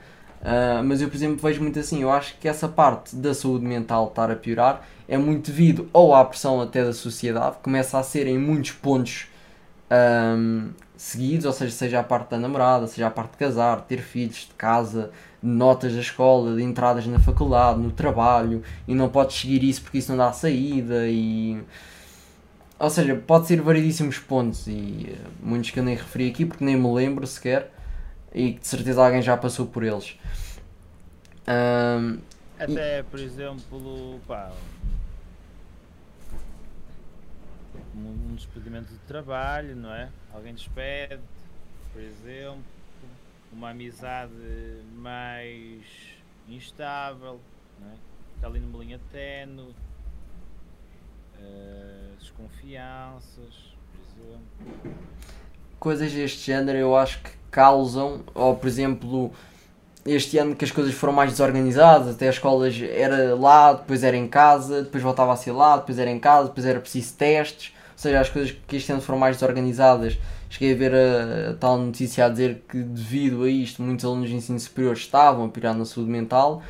[0.44, 2.02] Ah, mas eu, por exemplo, vejo muito assim.
[2.02, 6.14] Eu acho que essa parte da saúde mental estar a piorar é muito devido ou
[6.14, 9.26] à pressão até da sociedade, começa a ser em muitos pontos
[9.90, 10.70] ahm,
[11.02, 14.00] seguidos, ou seja, seja a parte da namorada, seja a parte de casar, de ter
[14.00, 15.10] filhos, de casa,
[15.42, 19.82] de notas da escola, de entradas na faculdade, no trabalho, e não podes seguir isso
[19.82, 21.60] porque isso não dá saída e.
[22.78, 26.64] Ou seja, pode ser variedíssimos pontos e eh, muitos que eu nem referi aqui porque
[26.64, 27.72] nem me lembro sequer
[28.32, 30.16] e que de certeza alguém já passou por eles.
[31.46, 32.18] Ahm,
[32.58, 34.52] Até, por exemplo, pá,
[38.32, 40.08] um, despedimento de trabalho, não é?
[40.32, 41.20] Alguém despede,
[41.92, 42.64] por exemplo,
[43.52, 44.32] uma amizade
[44.94, 45.84] mais
[46.48, 47.38] instável,
[47.80, 47.94] não é?
[48.36, 49.74] Está ali numa linha tenue,
[51.38, 54.96] eh, desconfianças, por exemplo.
[55.78, 59.30] coisas deste género eu acho que causam, ou por exemplo,
[60.06, 64.16] este ano que as coisas foram mais desorganizadas, até as escolas era lá, depois era
[64.16, 67.72] em casa, depois voltava a ser lá, depois era em casa, depois era preciso testes,
[67.96, 70.18] seja, as coisas que este ano foram mais desorganizadas.
[70.48, 74.28] Cheguei a ver a, a tal notícia a dizer que devido a isto muitos alunos
[74.28, 76.62] de ensino superior estavam a pirar na saúde mental.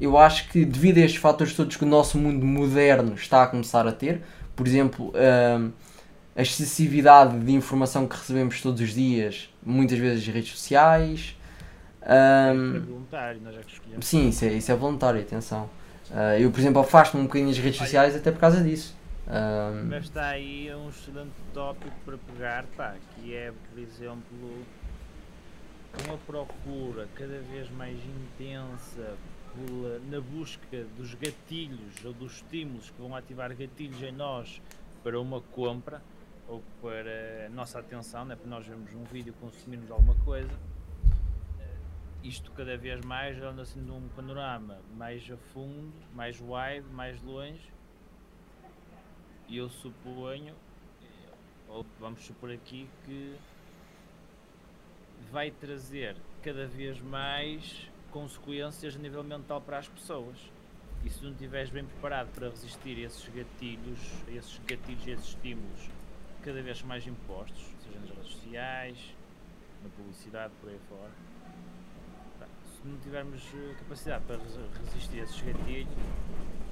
[0.00, 3.46] Eu acho que devido a estes fatores todos que o nosso mundo moderno está a
[3.46, 4.22] começar a ter,
[4.54, 5.70] por exemplo, hum,
[6.36, 11.34] a excessividade de informação que recebemos todos os dias, muitas vezes redes sociais.
[12.02, 14.06] É hum, voluntário, nós é que escolhemos.
[14.06, 15.68] sim, isso é, isso é voluntário, atenção.
[16.10, 18.94] Ah, eu, por exemplo, afasto-me um bocadinho das redes sociais até por causa disso.
[19.28, 24.64] Hum, Mas está aí um excelente tópico para pegar, pá, que é, por exemplo,
[26.06, 29.16] uma procura cada vez mais intensa
[29.54, 34.60] pela- na busca dos gatilhos ou dos estímulos que vão ativar gatilhos em nós
[35.02, 36.00] para uma compra
[36.46, 40.52] ou para a nossa atenção, né, para nós vermos um vídeo consumirmos alguma coisa.
[41.58, 41.64] Eh,
[42.22, 47.74] Isto cada vez mais anda assim num panorama mais a fundo, mais wide, mais longe
[49.48, 50.54] e eu suponho,
[51.68, 53.36] ou vamos supor aqui, que
[55.30, 60.36] vai trazer cada vez mais consequências a nível mental para as pessoas.
[61.04, 65.10] E se não estiveres bem preparado para resistir a esses gatilhos, a esses gatilhos e
[65.10, 65.88] esses estímulos
[66.42, 68.98] cada vez mais impostos, seja nas redes sociais,
[69.82, 71.10] na publicidade, por aí fora,
[72.64, 75.92] se não tivermos eh, capacidade para res- resistir a esses gatilhos,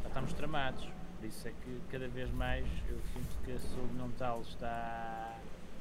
[0.02, 0.88] já estamos tramados.
[1.24, 5.34] Por isso é que cada vez mais eu sinto que a saúde mental está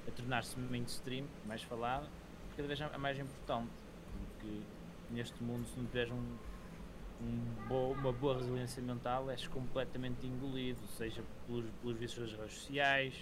[0.07, 2.07] a tornar-se mainstream, mais falada,
[2.55, 3.67] cada vez é mais importante.
[4.39, 4.61] Porque
[5.11, 6.37] neste mundo, se não tiveres um,
[7.21, 12.59] um bo- uma boa resiliência mental, és completamente engolido, seja pelos, pelos vícios das redes
[12.59, 13.13] sociais,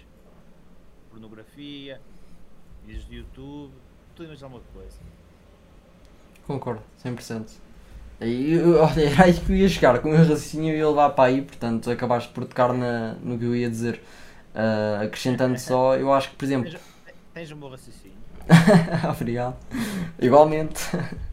[1.09, 1.99] pornografia,
[2.85, 3.73] vídeos de YouTube,
[4.15, 4.99] tudo mais alguma coisa.
[6.45, 7.57] concordo, 100%.
[8.21, 11.09] E, olha, era aí que eu ia chegar, com o meu raciocínio eu ia levar
[11.11, 14.01] para aí, portanto acabaste por tocar na, no que eu ia dizer.
[14.53, 16.81] Ah, acrescentando só, eu acho que, por exemplo, Tens,
[17.33, 18.17] tens um bom raciocínio.
[19.09, 19.55] Obrigado.
[20.19, 20.81] Igualmente.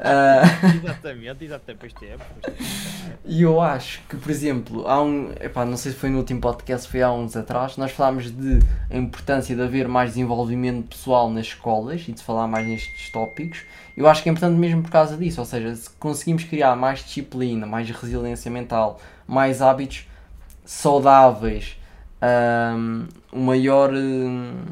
[0.00, 0.42] Ah,
[0.74, 2.26] exatamente, exatamente, pois temos.
[2.42, 2.95] pois temos.
[3.24, 5.30] E eu acho que, por exemplo, há um.
[5.40, 8.60] Epá, não sei se foi no último podcast, foi há uns atrás, nós falámos de
[8.90, 13.62] a importância de haver mais desenvolvimento pessoal nas escolas e de falar mais nestes tópicos.
[13.96, 17.00] Eu acho que é importante mesmo por causa disso, ou seja, se conseguimos criar mais
[17.04, 20.06] disciplina, mais resiliência mental, mais hábitos
[20.64, 21.78] saudáveis,
[22.76, 23.92] um, um maior.
[23.92, 24.62] Um,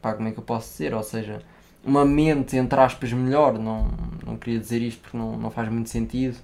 [0.00, 0.92] como é que eu posso dizer?
[0.94, 1.40] Ou seja,
[1.84, 3.58] uma mente, entre aspas, melhor.
[3.58, 3.90] Não,
[4.24, 6.36] não queria dizer isto porque não, não faz muito sentido,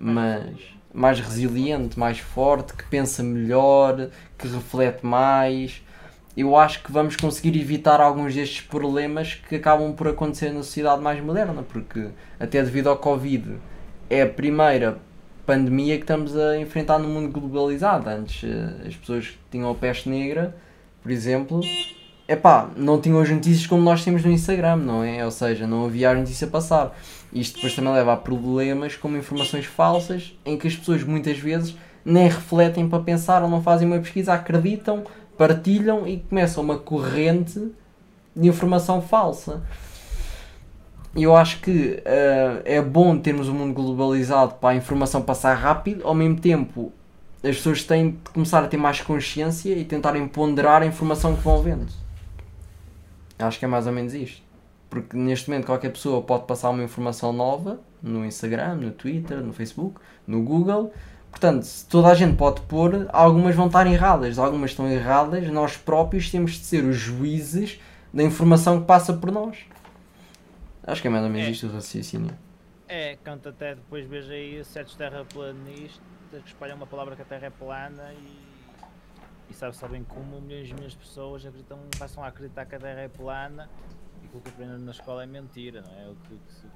[0.00, 0.56] mas
[0.92, 5.82] mais resiliente, mais forte, que pensa melhor, que reflete mais.
[6.36, 11.02] Eu acho que vamos conseguir evitar alguns destes problemas que acabam por acontecer na sociedade
[11.02, 12.08] mais moderna, porque
[12.38, 13.56] até devido ao Covid
[14.08, 14.98] é a primeira
[15.46, 18.08] pandemia que estamos a enfrentar no mundo globalizado.
[18.08, 20.56] Antes eh, as pessoas tinham a peste negra,
[21.02, 21.60] por exemplo,
[22.28, 25.24] epá, não tinham as notícias como nós temos no Instagram, não é?
[25.24, 26.96] Ou seja, não havia a notícia a passar.
[27.32, 31.76] Isto depois também leva a problemas como informações falsas, em que as pessoas muitas vezes
[32.04, 35.04] nem refletem para pensar ou não fazem uma pesquisa, acreditam,
[35.36, 37.72] partilham e começam uma corrente
[38.34, 39.62] de informação falsa.
[41.14, 46.06] Eu acho que uh, é bom termos um mundo globalizado para a informação passar rápido,
[46.06, 46.92] ao mesmo tempo
[47.42, 51.42] as pessoas têm de começar a ter mais consciência e tentarem ponderar a informação que
[51.42, 51.86] vão vendo.
[53.38, 54.49] Acho que é mais ou menos isto.
[54.90, 59.52] Porque neste momento qualquer pessoa pode passar uma informação nova no Instagram, no Twitter, no
[59.52, 60.92] Facebook, no Google.
[61.30, 65.76] Portanto, se toda a gente pode pôr, algumas vão estar erradas, algumas estão erradas, nós
[65.76, 67.80] próprios temos de ser os juízes
[68.12, 69.58] da informação que passa por nós.
[70.82, 71.50] Acho que é mais ou menos é.
[71.52, 72.36] isto o raciocínio.
[72.88, 76.00] É, quanto até depois vejo aí certos terraplanistas
[76.42, 78.50] que espalham uma palavra que a Terra é plana e
[79.50, 82.78] e sabe, sabem como milhões e milhões de pessoas acreditam, passam a acreditar que a
[82.78, 83.68] Terra é plana
[84.30, 86.08] que o que aprendem na escola é mentira, não é?
[86.08, 86.66] Ou que, que,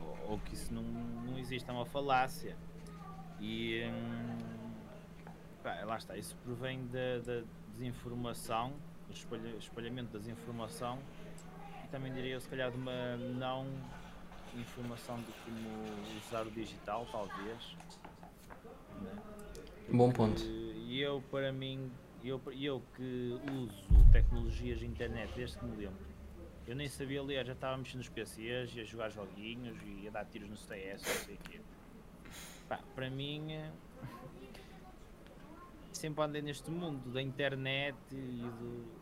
[0.00, 2.56] ou, ou que isso não, não existe, é uma falácia.
[3.40, 4.72] E hum,
[5.62, 8.72] pá, lá está, isso provém da, da desinformação,
[9.06, 10.98] do espalha, espalhamento da desinformação
[11.84, 13.66] e também diria eu se calhar de uma não
[14.56, 17.76] informação de como usar o digital, talvez.
[19.00, 19.12] Né?
[19.92, 20.42] Bom ponto.
[20.42, 21.90] E eu, para mim,
[22.24, 26.07] eu, eu que uso tecnologias de internet desde que me lembro,
[26.68, 30.26] eu nem sabia ler, já estava mexendo nos PCs, ia jogar joguinhos, e a dar
[30.26, 31.60] tiros no CS, não sei o quê.
[32.68, 33.70] Pá, para mim, eh,
[35.92, 38.98] sempre andei neste mundo da internet e do.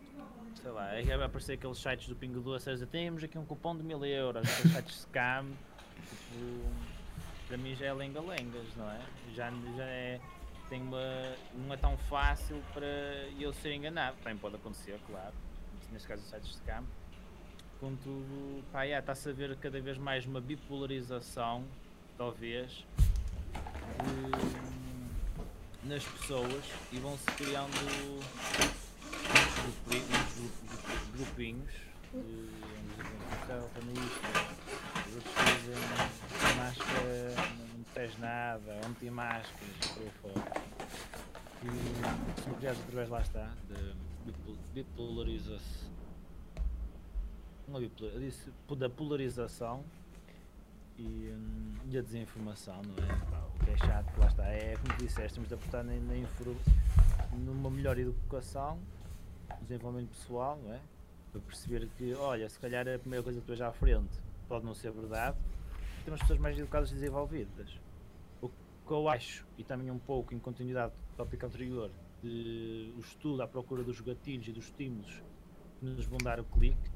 [0.62, 3.76] Sei lá, aí vai aparecer aqueles sites do Pingo Doce a temos aqui um cupom
[3.76, 5.46] de mil euros, aqueles sites scam.
[6.09, 6.70] Tipo,
[7.48, 9.00] para mim já é lenga-lengas, não é?
[9.35, 10.20] Já, já é
[10.68, 12.87] tem uma, não é tão fácil para
[13.40, 14.16] eu ser enganado.
[14.18, 15.35] Também pode acontecer, claro.
[15.90, 16.85] Neste caso, os sites de scam.
[17.80, 21.64] Contudo, pá, yeah, está-se a ver cada vez mais uma bipolarização,
[22.16, 22.84] talvez,
[25.82, 28.22] de, nas pessoas e vão-se criando
[29.86, 30.08] muitos
[31.14, 31.72] grupinhos.
[32.12, 32.48] De,
[35.08, 35.76] os outros dizem
[36.56, 37.56] máscara
[37.96, 40.62] tens nada, anti-máscaras, por aí fora.
[41.64, 44.32] E são criados através, lá está, de
[44.74, 45.96] bipolarização.
[47.68, 49.83] Não bipolar, disse da polarização
[50.96, 53.46] e, hum, e a desinformação, não é?
[53.55, 56.14] O que é chato, lá está, é como disseste, temos de apostar na, na
[57.33, 58.79] numa melhor educação,
[59.62, 60.81] desenvolvimento pessoal, não é?
[61.33, 64.74] Para perceber que, olha, se calhar a primeira coisa que tu à frente pode não
[64.74, 65.37] ser verdade,
[66.05, 67.79] temos pessoas mais educadas e desenvolvidas
[68.87, 71.90] que eu acho, e também um pouco em continuidade do tópico anterior,
[72.22, 75.22] de o estudo à procura dos gatilhos e dos estímulos
[75.79, 76.90] que nos vão dar o clique,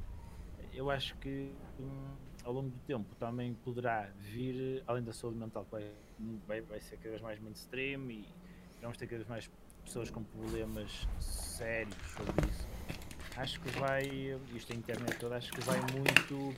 [0.81, 2.07] eu acho que hum,
[2.43, 5.85] ao longo do tempo também poderá vir, além da saúde mental, vai,
[6.49, 8.27] vai, vai ser cada vez mais mainstream e
[8.81, 9.51] vamos ter cada vez mais
[9.85, 12.67] pessoas com problemas sérios sobre isso.
[13.37, 14.05] Acho que vai,
[14.55, 16.55] isto é a internet toda, acho que vai muito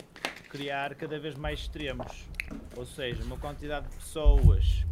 [0.48, 2.24] criar cada vez mais extremos.
[2.76, 4.86] Ou seja, uma quantidade de pessoas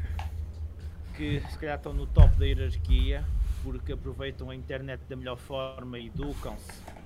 [1.16, 3.24] que se calhar estão no top da hierarquia
[3.62, 6.99] porque aproveitam a internet da melhor forma, educam-se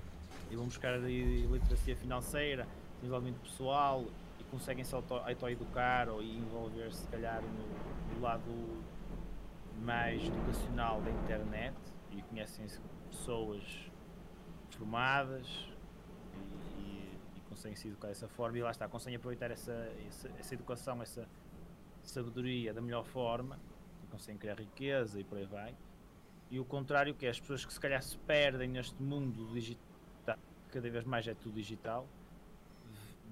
[0.51, 2.67] e vão buscar a literacia financeira,
[3.01, 4.05] desenvolvimento pessoal
[4.39, 8.85] e conseguem se auto-educar ou envolver-se se calhar no, no, lado
[9.83, 11.77] mais educacional da internet
[12.13, 12.67] e conhecem
[13.11, 13.91] pessoas
[14.71, 15.69] formadas
[16.79, 19.73] e, e, e conseguem se educar dessa forma e lá está, conseguem aproveitar essa,
[20.07, 21.29] essa, essa educação, essa
[22.03, 23.59] sabedoria da melhor forma
[24.15, 25.75] conseguem criar riqueza e por aí vai.
[26.51, 29.94] E o contrário, que é as pessoas que se calhar se perdem neste mundo digital,
[30.75, 32.05] cada vez mais é tudo digital,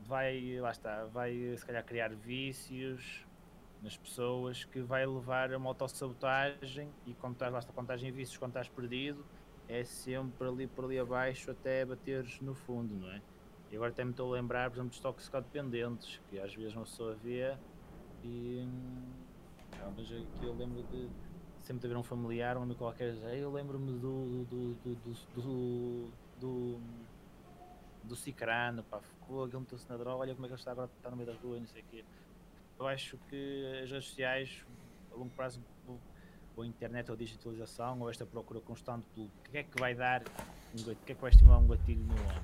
[0.06, 3.26] vai, lá está, vai se calhar criar vícios
[3.82, 8.12] nas pessoas que vai levar a uma autossabotagem e quando estás lá está contagem em
[8.12, 9.24] vícios, quando estás perdido,
[9.68, 13.20] é sempre ali por ali abaixo até bateres no fundo, não é?
[13.72, 16.84] E agora até me estou a lembrar, por exemplo, dos toxicodependentes, que às vezes uma
[16.84, 17.56] pessoa vê
[18.22, 18.68] e.
[19.96, 21.08] Mas aqui eu lembro de
[21.62, 26.80] sempre haver um familiar, um amigo qualquer, eu lembro-me do do, do, do,
[28.04, 30.90] do, Cicrano, pá, ficou, aquele meteu-se na droga, olha como é que ele está agora,
[30.96, 32.04] está no meio da rua, não sei o quê.
[32.78, 34.64] Eu acho que as redes sociais,
[35.12, 35.60] a longo prazo,
[36.56, 39.94] ou a internet, ou a digitalização, ou esta procura constante pelo que é que vai
[39.94, 40.22] dar,
[40.74, 42.42] um, que é que vai estimular um gatilho no homem,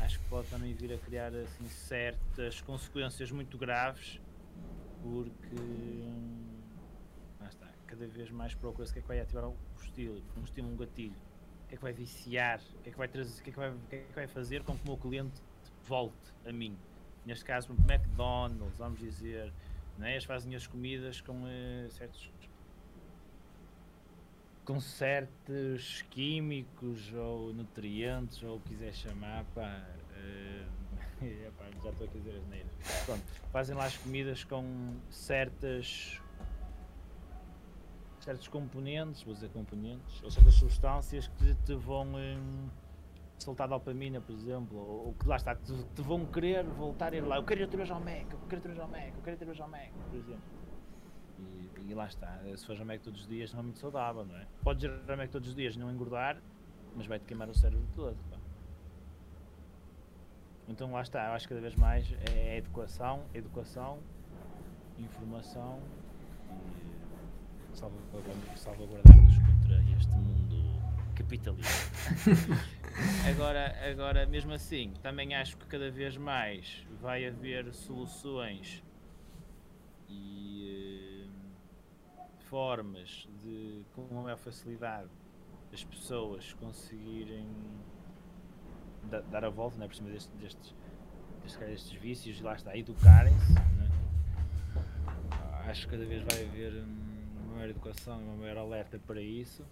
[0.00, 4.20] acho que pode também vir a criar assim, certas consequências muito graves,
[5.02, 6.06] porque
[7.40, 10.74] ah, está, cada vez mais procura-se que é que vai ativar o estilo, um estímulo,
[10.74, 11.16] um gatilho,
[11.72, 13.58] que é que vai viciar, o que é que vai trazer, o que é que
[13.58, 15.40] vai, que é que vai fazer com que o meu cliente
[15.88, 16.76] volte a mim.
[17.24, 19.50] Neste caso, McDonald's, vamos dizer,
[19.96, 20.12] não é?
[20.12, 22.30] eles fazem as comidas com uh, certos
[24.64, 32.10] com certos químicos ou nutrientes, ou o quiser chamar, pá, uh, epá, já estou a
[32.10, 32.70] dizer as neiras.
[33.06, 36.20] Pronto, fazem lá as comidas com certas
[38.22, 42.68] certos componentes, vou dizer componentes, ou certas substâncias que te vão um,
[43.38, 47.16] soltar dopamina, por exemplo, ou, ou que lá está, te, te, vão querer voltar a
[47.16, 48.88] ir lá, eu quero ir outra vez ao Mac, eu quero ir outra vez ao
[48.88, 50.42] Mac, eu quero ir outra vez ao Mac, por exemplo.
[51.38, 54.24] E, e lá está, se fores ao Mac todos os dias não é muito saudável,
[54.24, 54.46] não é?
[54.62, 56.40] Podes ir ao Mac todos os dias não engordar,
[56.96, 58.16] mas vai-te queimar o cérebro todo.
[58.30, 58.38] Pá.
[60.68, 63.98] Então lá está, eu acho que cada vez mais é educação, educação,
[64.96, 65.80] informação
[66.80, 66.81] e
[68.56, 70.80] salvaguardar-nos contra este mundo
[71.14, 71.70] capitalista.
[73.28, 78.82] agora, agora, mesmo assim, também acho que cada vez mais vai haver soluções
[80.08, 85.10] e uh, formas de, com uma maior facilidade,
[85.72, 87.48] as pessoas conseguirem
[89.04, 90.74] da, dar a volta né, por cima destes, destes,
[91.42, 93.54] destes, destes vícios e lá está, educarem-se.
[93.54, 93.90] Né?
[95.66, 97.11] Acho que cada vez vai haver uma
[97.52, 99.64] maior educação e uma maior alerta para isso.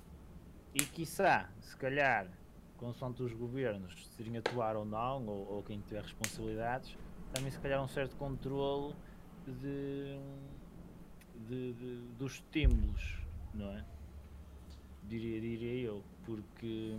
[0.74, 2.28] E quiçá, se calhar,
[2.76, 6.97] consoante os governos decidirem atuar ou não, ou, ou, quem tiver responsabilidades,
[7.33, 8.95] também se calhar um certo controle
[9.47, 10.18] de,
[11.49, 13.22] de, de, dos estímulos,
[13.53, 13.85] não é?
[15.09, 16.97] Diria, diria eu, porque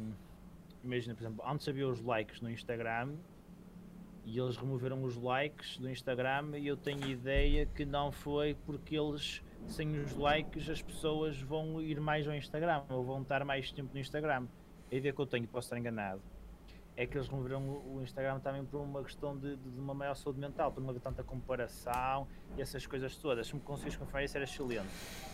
[0.83, 3.15] imagina, por exemplo, antes havia os likes no Instagram
[4.25, 8.95] e eles removeram os likes do Instagram e eu tenho ideia que não foi porque
[8.97, 13.71] eles sem os likes as pessoas vão ir mais ao Instagram ou vão estar mais
[13.71, 14.47] tempo no Instagram.
[14.91, 16.21] A ideia que eu tenho, posso estar enganado,
[16.95, 20.39] é que eles removeram o Instagram também por uma questão de, de, uma maior saúde
[20.39, 23.47] mental, por não haver tanta comparação e essas coisas todas.
[23.47, 24.89] Se me conseguires confirmar isso era excelente.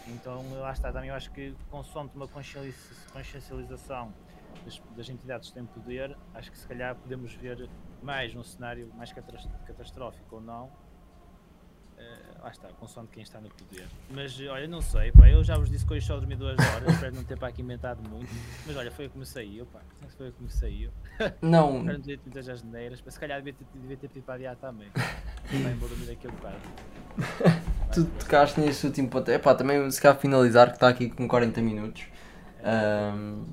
[0.08, 4.14] Então lá está, também eu acho que consoante uma consciencialização
[4.64, 7.70] das, das entidades que têm poder, acho que se calhar podemos ver
[8.02, 10.72] mais um cenário mais catastrófico ou não
[11.98, 13.88] Uh, lá está, consoante quem está no poder.
[14.12, 16.88] Mas olha, não sei, pá, eu já vos disse que hoje só dormi duas horas,
[16.94, 18.30] espero não ter para aqui inventado muito.
[18.66, 19.80] Mas olha, foi o que me saiu, pá.
[20.16, 20.92] Foi o que me saiu.
[21.42, 21.80] Não.
[21.80, 24.56] Espero não ter muitas asneiras, mas se calhar devia ter, devia ter pedido para adiar
[24.56, 24.90] também.
[25.50, 26.58] Também vou dormir daqui a bocado.
[27.94, 29.30] Tu tocaste nesse último ponto.
[29.30, 32.06] É pá, também se calhar finalizar que está aqui com 40 minutos.
[32.64, 33.46] Um,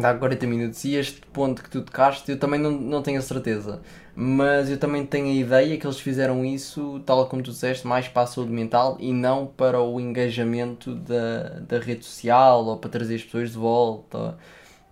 [0.00, 3.22] dá 40 minutos e este ponto que tu tocaste eu também não, não tenho a
[3.22, 3.80] certeza
[4.18, 8.08] mas eu também tenho a ideia que eles fizeram isso, tal como tu disseste, mais
[8.08, 12.88] para a saúde mental e não para o engajamento da, da rede social ou para
[12.88, 14.38] trazer as pessoas de volta.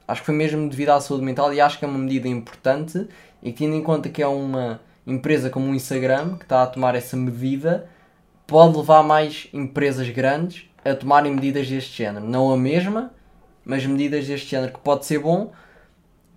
[0.06, 3.08] Acho que foi mesmo devido à saúde mental e acho que é uma medida importante
[3.42, 6.94] e tendo em conta que é uma empresa como o Instagram que está a tomar
[6.94, 7.88] essa medida,
[8.46, 12.26] pode levar mais empresas grandes a tomarem medidas deste género.
[12.26, 13.10] Não a mesma,
[13.64, 15.52] mas medidas deste género que pode ser bom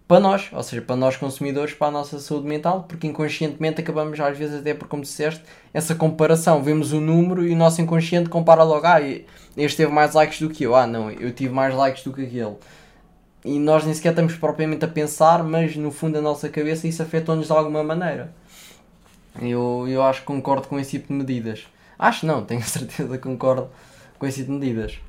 [0.08, 4.18] para nós, ou seja, para nós consumidores, para a nossa saúde mental, porque inconscientemente acabamos
[4.20, 8.30] às vezes até por, como disseste, essa comparação, vemos o número e o nosso inconsciente
[8.30, 11.76] compara logo, ah, este teve mais likes do que eu, ah não, eu tive mais
[11.76, 12.56] likes do que aquele.
[13.44, 17.02] E nós nem sequer estamos propriamente a pensar, mas no fundo da nossa cabeça isso
[17.04, 18.34] afetou-nos de alguma maneira.
[19.42, 21.68] Eu, eu acho que concordo com esse tipo de medidas.
[22.00, 23.70] Acho não, tenho certeza que concordo
[24.18, 25.00] com esse tipo de medidas.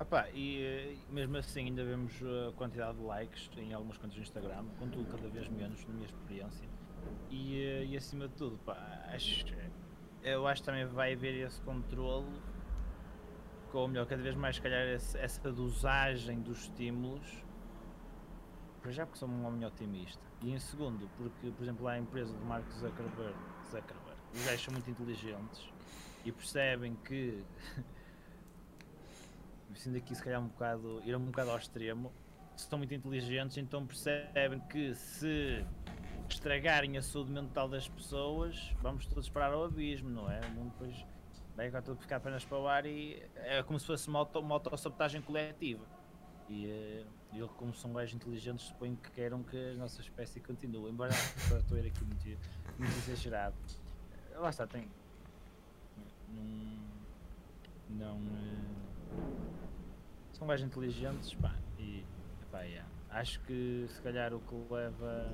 [0.00, 4.22] Epá, e eh, mesmo assim ainda vemos a quantidade de likes em algumas contas do
[4.22, 6.66] Instagram, contudo cada vez menos na minha experiência.
[7.28, 9.44] E, eh, e acima de tudo, pá, acho,
[10.22, 12.32] eu acho que também vai haver esse controle,
[13.74, 17.44] ou melhor, cada vez mais se calhar essa dosagem dos estímulos,
[18.80, 20.22] para já porque sou um homem otimista.
[20.42, 23.36] E em segundo, porque, por exemplo, lá a empresa do Mark Zuckerberg,
[23.66, 25.68] Zuckerberg os gajos são muito inteligentes
[26.24, 27.44] e percebem que
[29.74, 32.12] sendo aqui se calhar um bocado, ir um bocado ao extremo,
[32.56, 35.64] estão muito inteligentes, então percebem que se
[36.28, 40.40] estragarem a saúde mental das pessoas, vamos todos parar ao abismo, não é?
[40.46, 41.04] O mundo depois
[41.56, 44.38] vai agora tudo ficar apenas para o ar e é como se fosse uma, auto,
[44.38, 45.84] uma autossabotagem coletiva.
[46.48, 50.90] E uh, como são gajos inteligentes, suponho que queiram que a nossa espécie continue.
[50.90, 52.26] Embora estou a aqui muito,
[52.78, 53.54] muito exagerado.
[54.34, 54.88] Lá está, tem.
[57.90, 58.18] Não.
[58.18, 58.89] Não.
[60.32, 62.04] São gajos inteligentes, pá, e
[62.50, 62.88] pá, yeah.
[63.10, 65.30] acho que se calhar o que leva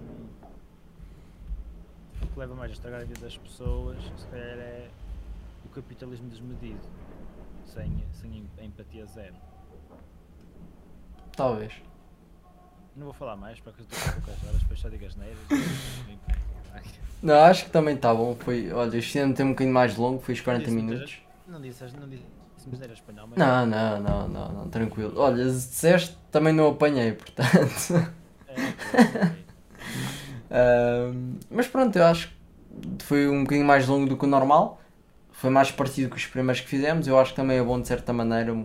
[2.22, 4.88] o que leva mais a estragar a vida das pessoas, se calhar é
[5.64, 6.80] o capitalismo desmedido,
[7.66, 9.34] sem, sem empatia zero.
[11.36, 11.72] Talvez.
[12.96, 15.14] Não vou falar mais, para que eu estou com poucas horas, depois só digo as
[15.16, 15.38] neiras.
[17.22, 18.34] não, acho que também está bom.
[18.34, 21.20] Foi, olha, este ano tem um bocadinho mais longo, foi os 40 minutos.
[21.46, 22.24] Não disse, não disse
[22.66, 23.38] dissemos era espanhol, mas...
[23.38, 25.12] Não, não, não, não, não, tranquilo.
[25.16, 28.12] Olha, se disseste, também não apanhei, portanto.
[30.48, 34.28] É, uh, mas pronto, eu acho que foi um bocadinho mais longo do que o
[34.28, 34.80] normal.
[35.30, 37.06] Foi mais parecido com os primeiros que fizemos.
[37.06, 38.56] Eu acho que também é bom de certa maneira.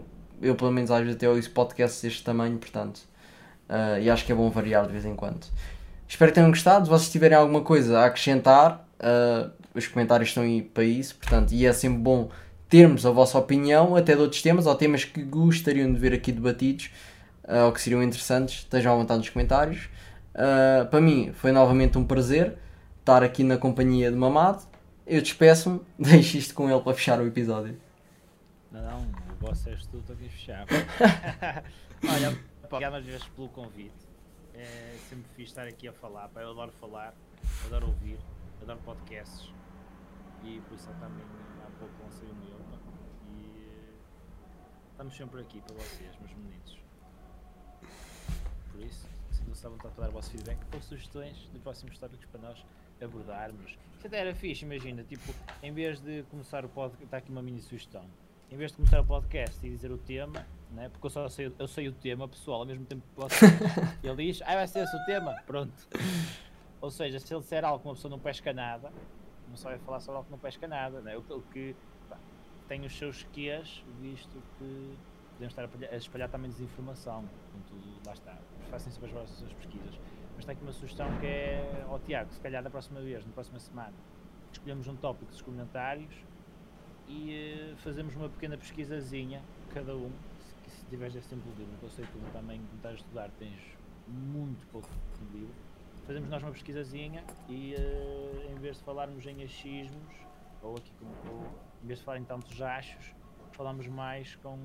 [0.42, 3.00] Eu, pelo menos, às vezes até ouço podcasts deste tamanho, portanto.
[3.70, 5.46] Uh, e acho que é bom variar de vez em quando.
[6.08, 6.86] Espero que tenham gostado.
[6.86, 11.52] Se vocês tiverem alguma coisa a acrescentar, uh, os comentários estão aí para isso, portanto,
[11.52, 12.30] e é sempre bom
[12.72, 16.32] termos a vossa opinião até de outros temas ou temas que gostariam de ver aqui
[16.32, 16.90] debatidos
[17.44, 19.90] uh, ou que seriam interessantes, estejam à vontade nos comentários.
[20.34, 22.58] Uh, para mim foi novamente um prazer
[23.02, 24.64] estar aqui na companhia de Mamado.
[25.06, 27.78] Eu despeço-me, deixo isto com ele para fechar o episódio.
[28.72, 30.66] Não, não, o boss és tu, estou aqui a fechar.
[32.08, 33.92] Olha, obrigado às vezes pelo convite.
[34.56, 37.14] É sempre fiz estar aqui a falar, pá, eu adoro falar,
[37.66, 38.18] adoro ouvir,
[38.62, 39.50] adoro podcasts
[40.46, 41.26] e por isso também
[41.82, 42.62] pouco lancei o meu
[44.92, 46.80] Estamos sempre aqui para vocês, meus meninos.
[48.72, 52.26] Por isso, sintam-se à vontade para dar o vosso feedback ou sugestões de próximos tópicos
[52.28, 52.64] para nós
[53.02, 53.80] abordarmos.
[53.98, 57.42] Isso até era fixe, imagina, tipo, em vez de começar o podcast, está aqui uma
[57.42, 58.06] mini sugestão.
[58.52, 61.52] Em vez de começar o podcast e dizer o tema, né, porque eu só sei,
[61.58, 63.36] eu sei o tema pessoal, ao mesmo tempo que posso,
[64.04, 65.88] ele diz, ah, vai ser esse o tema, pronto.
[66.80, 68.92] Ou seja, se ele disser algo que uma pessoa não pesca nada,
[69.52, 71.16] não só vai falar sobre algo que não pesca nada, né?
[71.18, 71.76] o, o que
[72.68, 74.98] tem os seus quês, visto que
[75.34, 77.26] podemos estar a espalhar também desinformação.
[77.52, 78.38] Portanto, lá está.
[78.70, 80.00] Façam sempre as vossas pesquisas.
[80.36, 83.34] Mas está aqui uma sugestão que é ao Tiago, se calhar da próxima vez, na
[83.34, 83.94] próxima semana,
[84.52, 86.14] escolhemos um tópico dos comentários
[87.08, 89.42] e uh, fazemos uma pequena pesquisazinha,
[89.74, 92.76] cada um, se, se tiveres esse tempo livre, porque eu sei que tu também, quando
[92.78, 93.62] estás a estudar, tens
[94.08, 94.88] muito pouco
[95.34, 95.54] livre.
[96.06, 100.14] Fazemos nós uma pesquisazinha e uh, em vez de falarmos em achismos,
[100.62, 101.46] ou aqui como
[101.84, 103.14] em vez de falar em tantos achos,
[103.52, 104.58] falamos mais com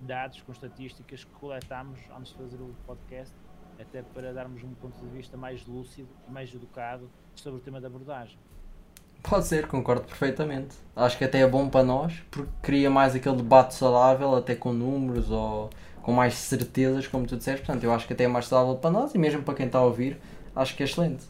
[0.00, 3.34] dados, com estatísticas que coletamos antes de fazer o podcast,
[3.80, 7.80] até para darmos um ponto de vista mais lúcido e mais educado sobre o tema
[7.80, 8.38] da abordagem.
[9.22, 10.76] Pode ser, concordo perfeitamente.
[10.94, 14.72] Acho que até é bom para nós, porque cria mais aquele debate saudável, até com
[14.72, 15.68] números ou
[16.00, 17.66] com mais certezas, como tu disseste.
[17.66, 19.78] Portanto, eu acho que até é mais saudável para nós e mesmo para quem está
[19.78, 20.20] a ouvir,
[20.56, 21.24] acho que é excelente.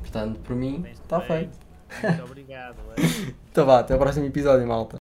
[0.00, 1.56] Portanto, por mim, está feito.
[2.02, 2.76] Muito obrigado.
[3.50, 4.98] então vá, até o próximo episódio, malta.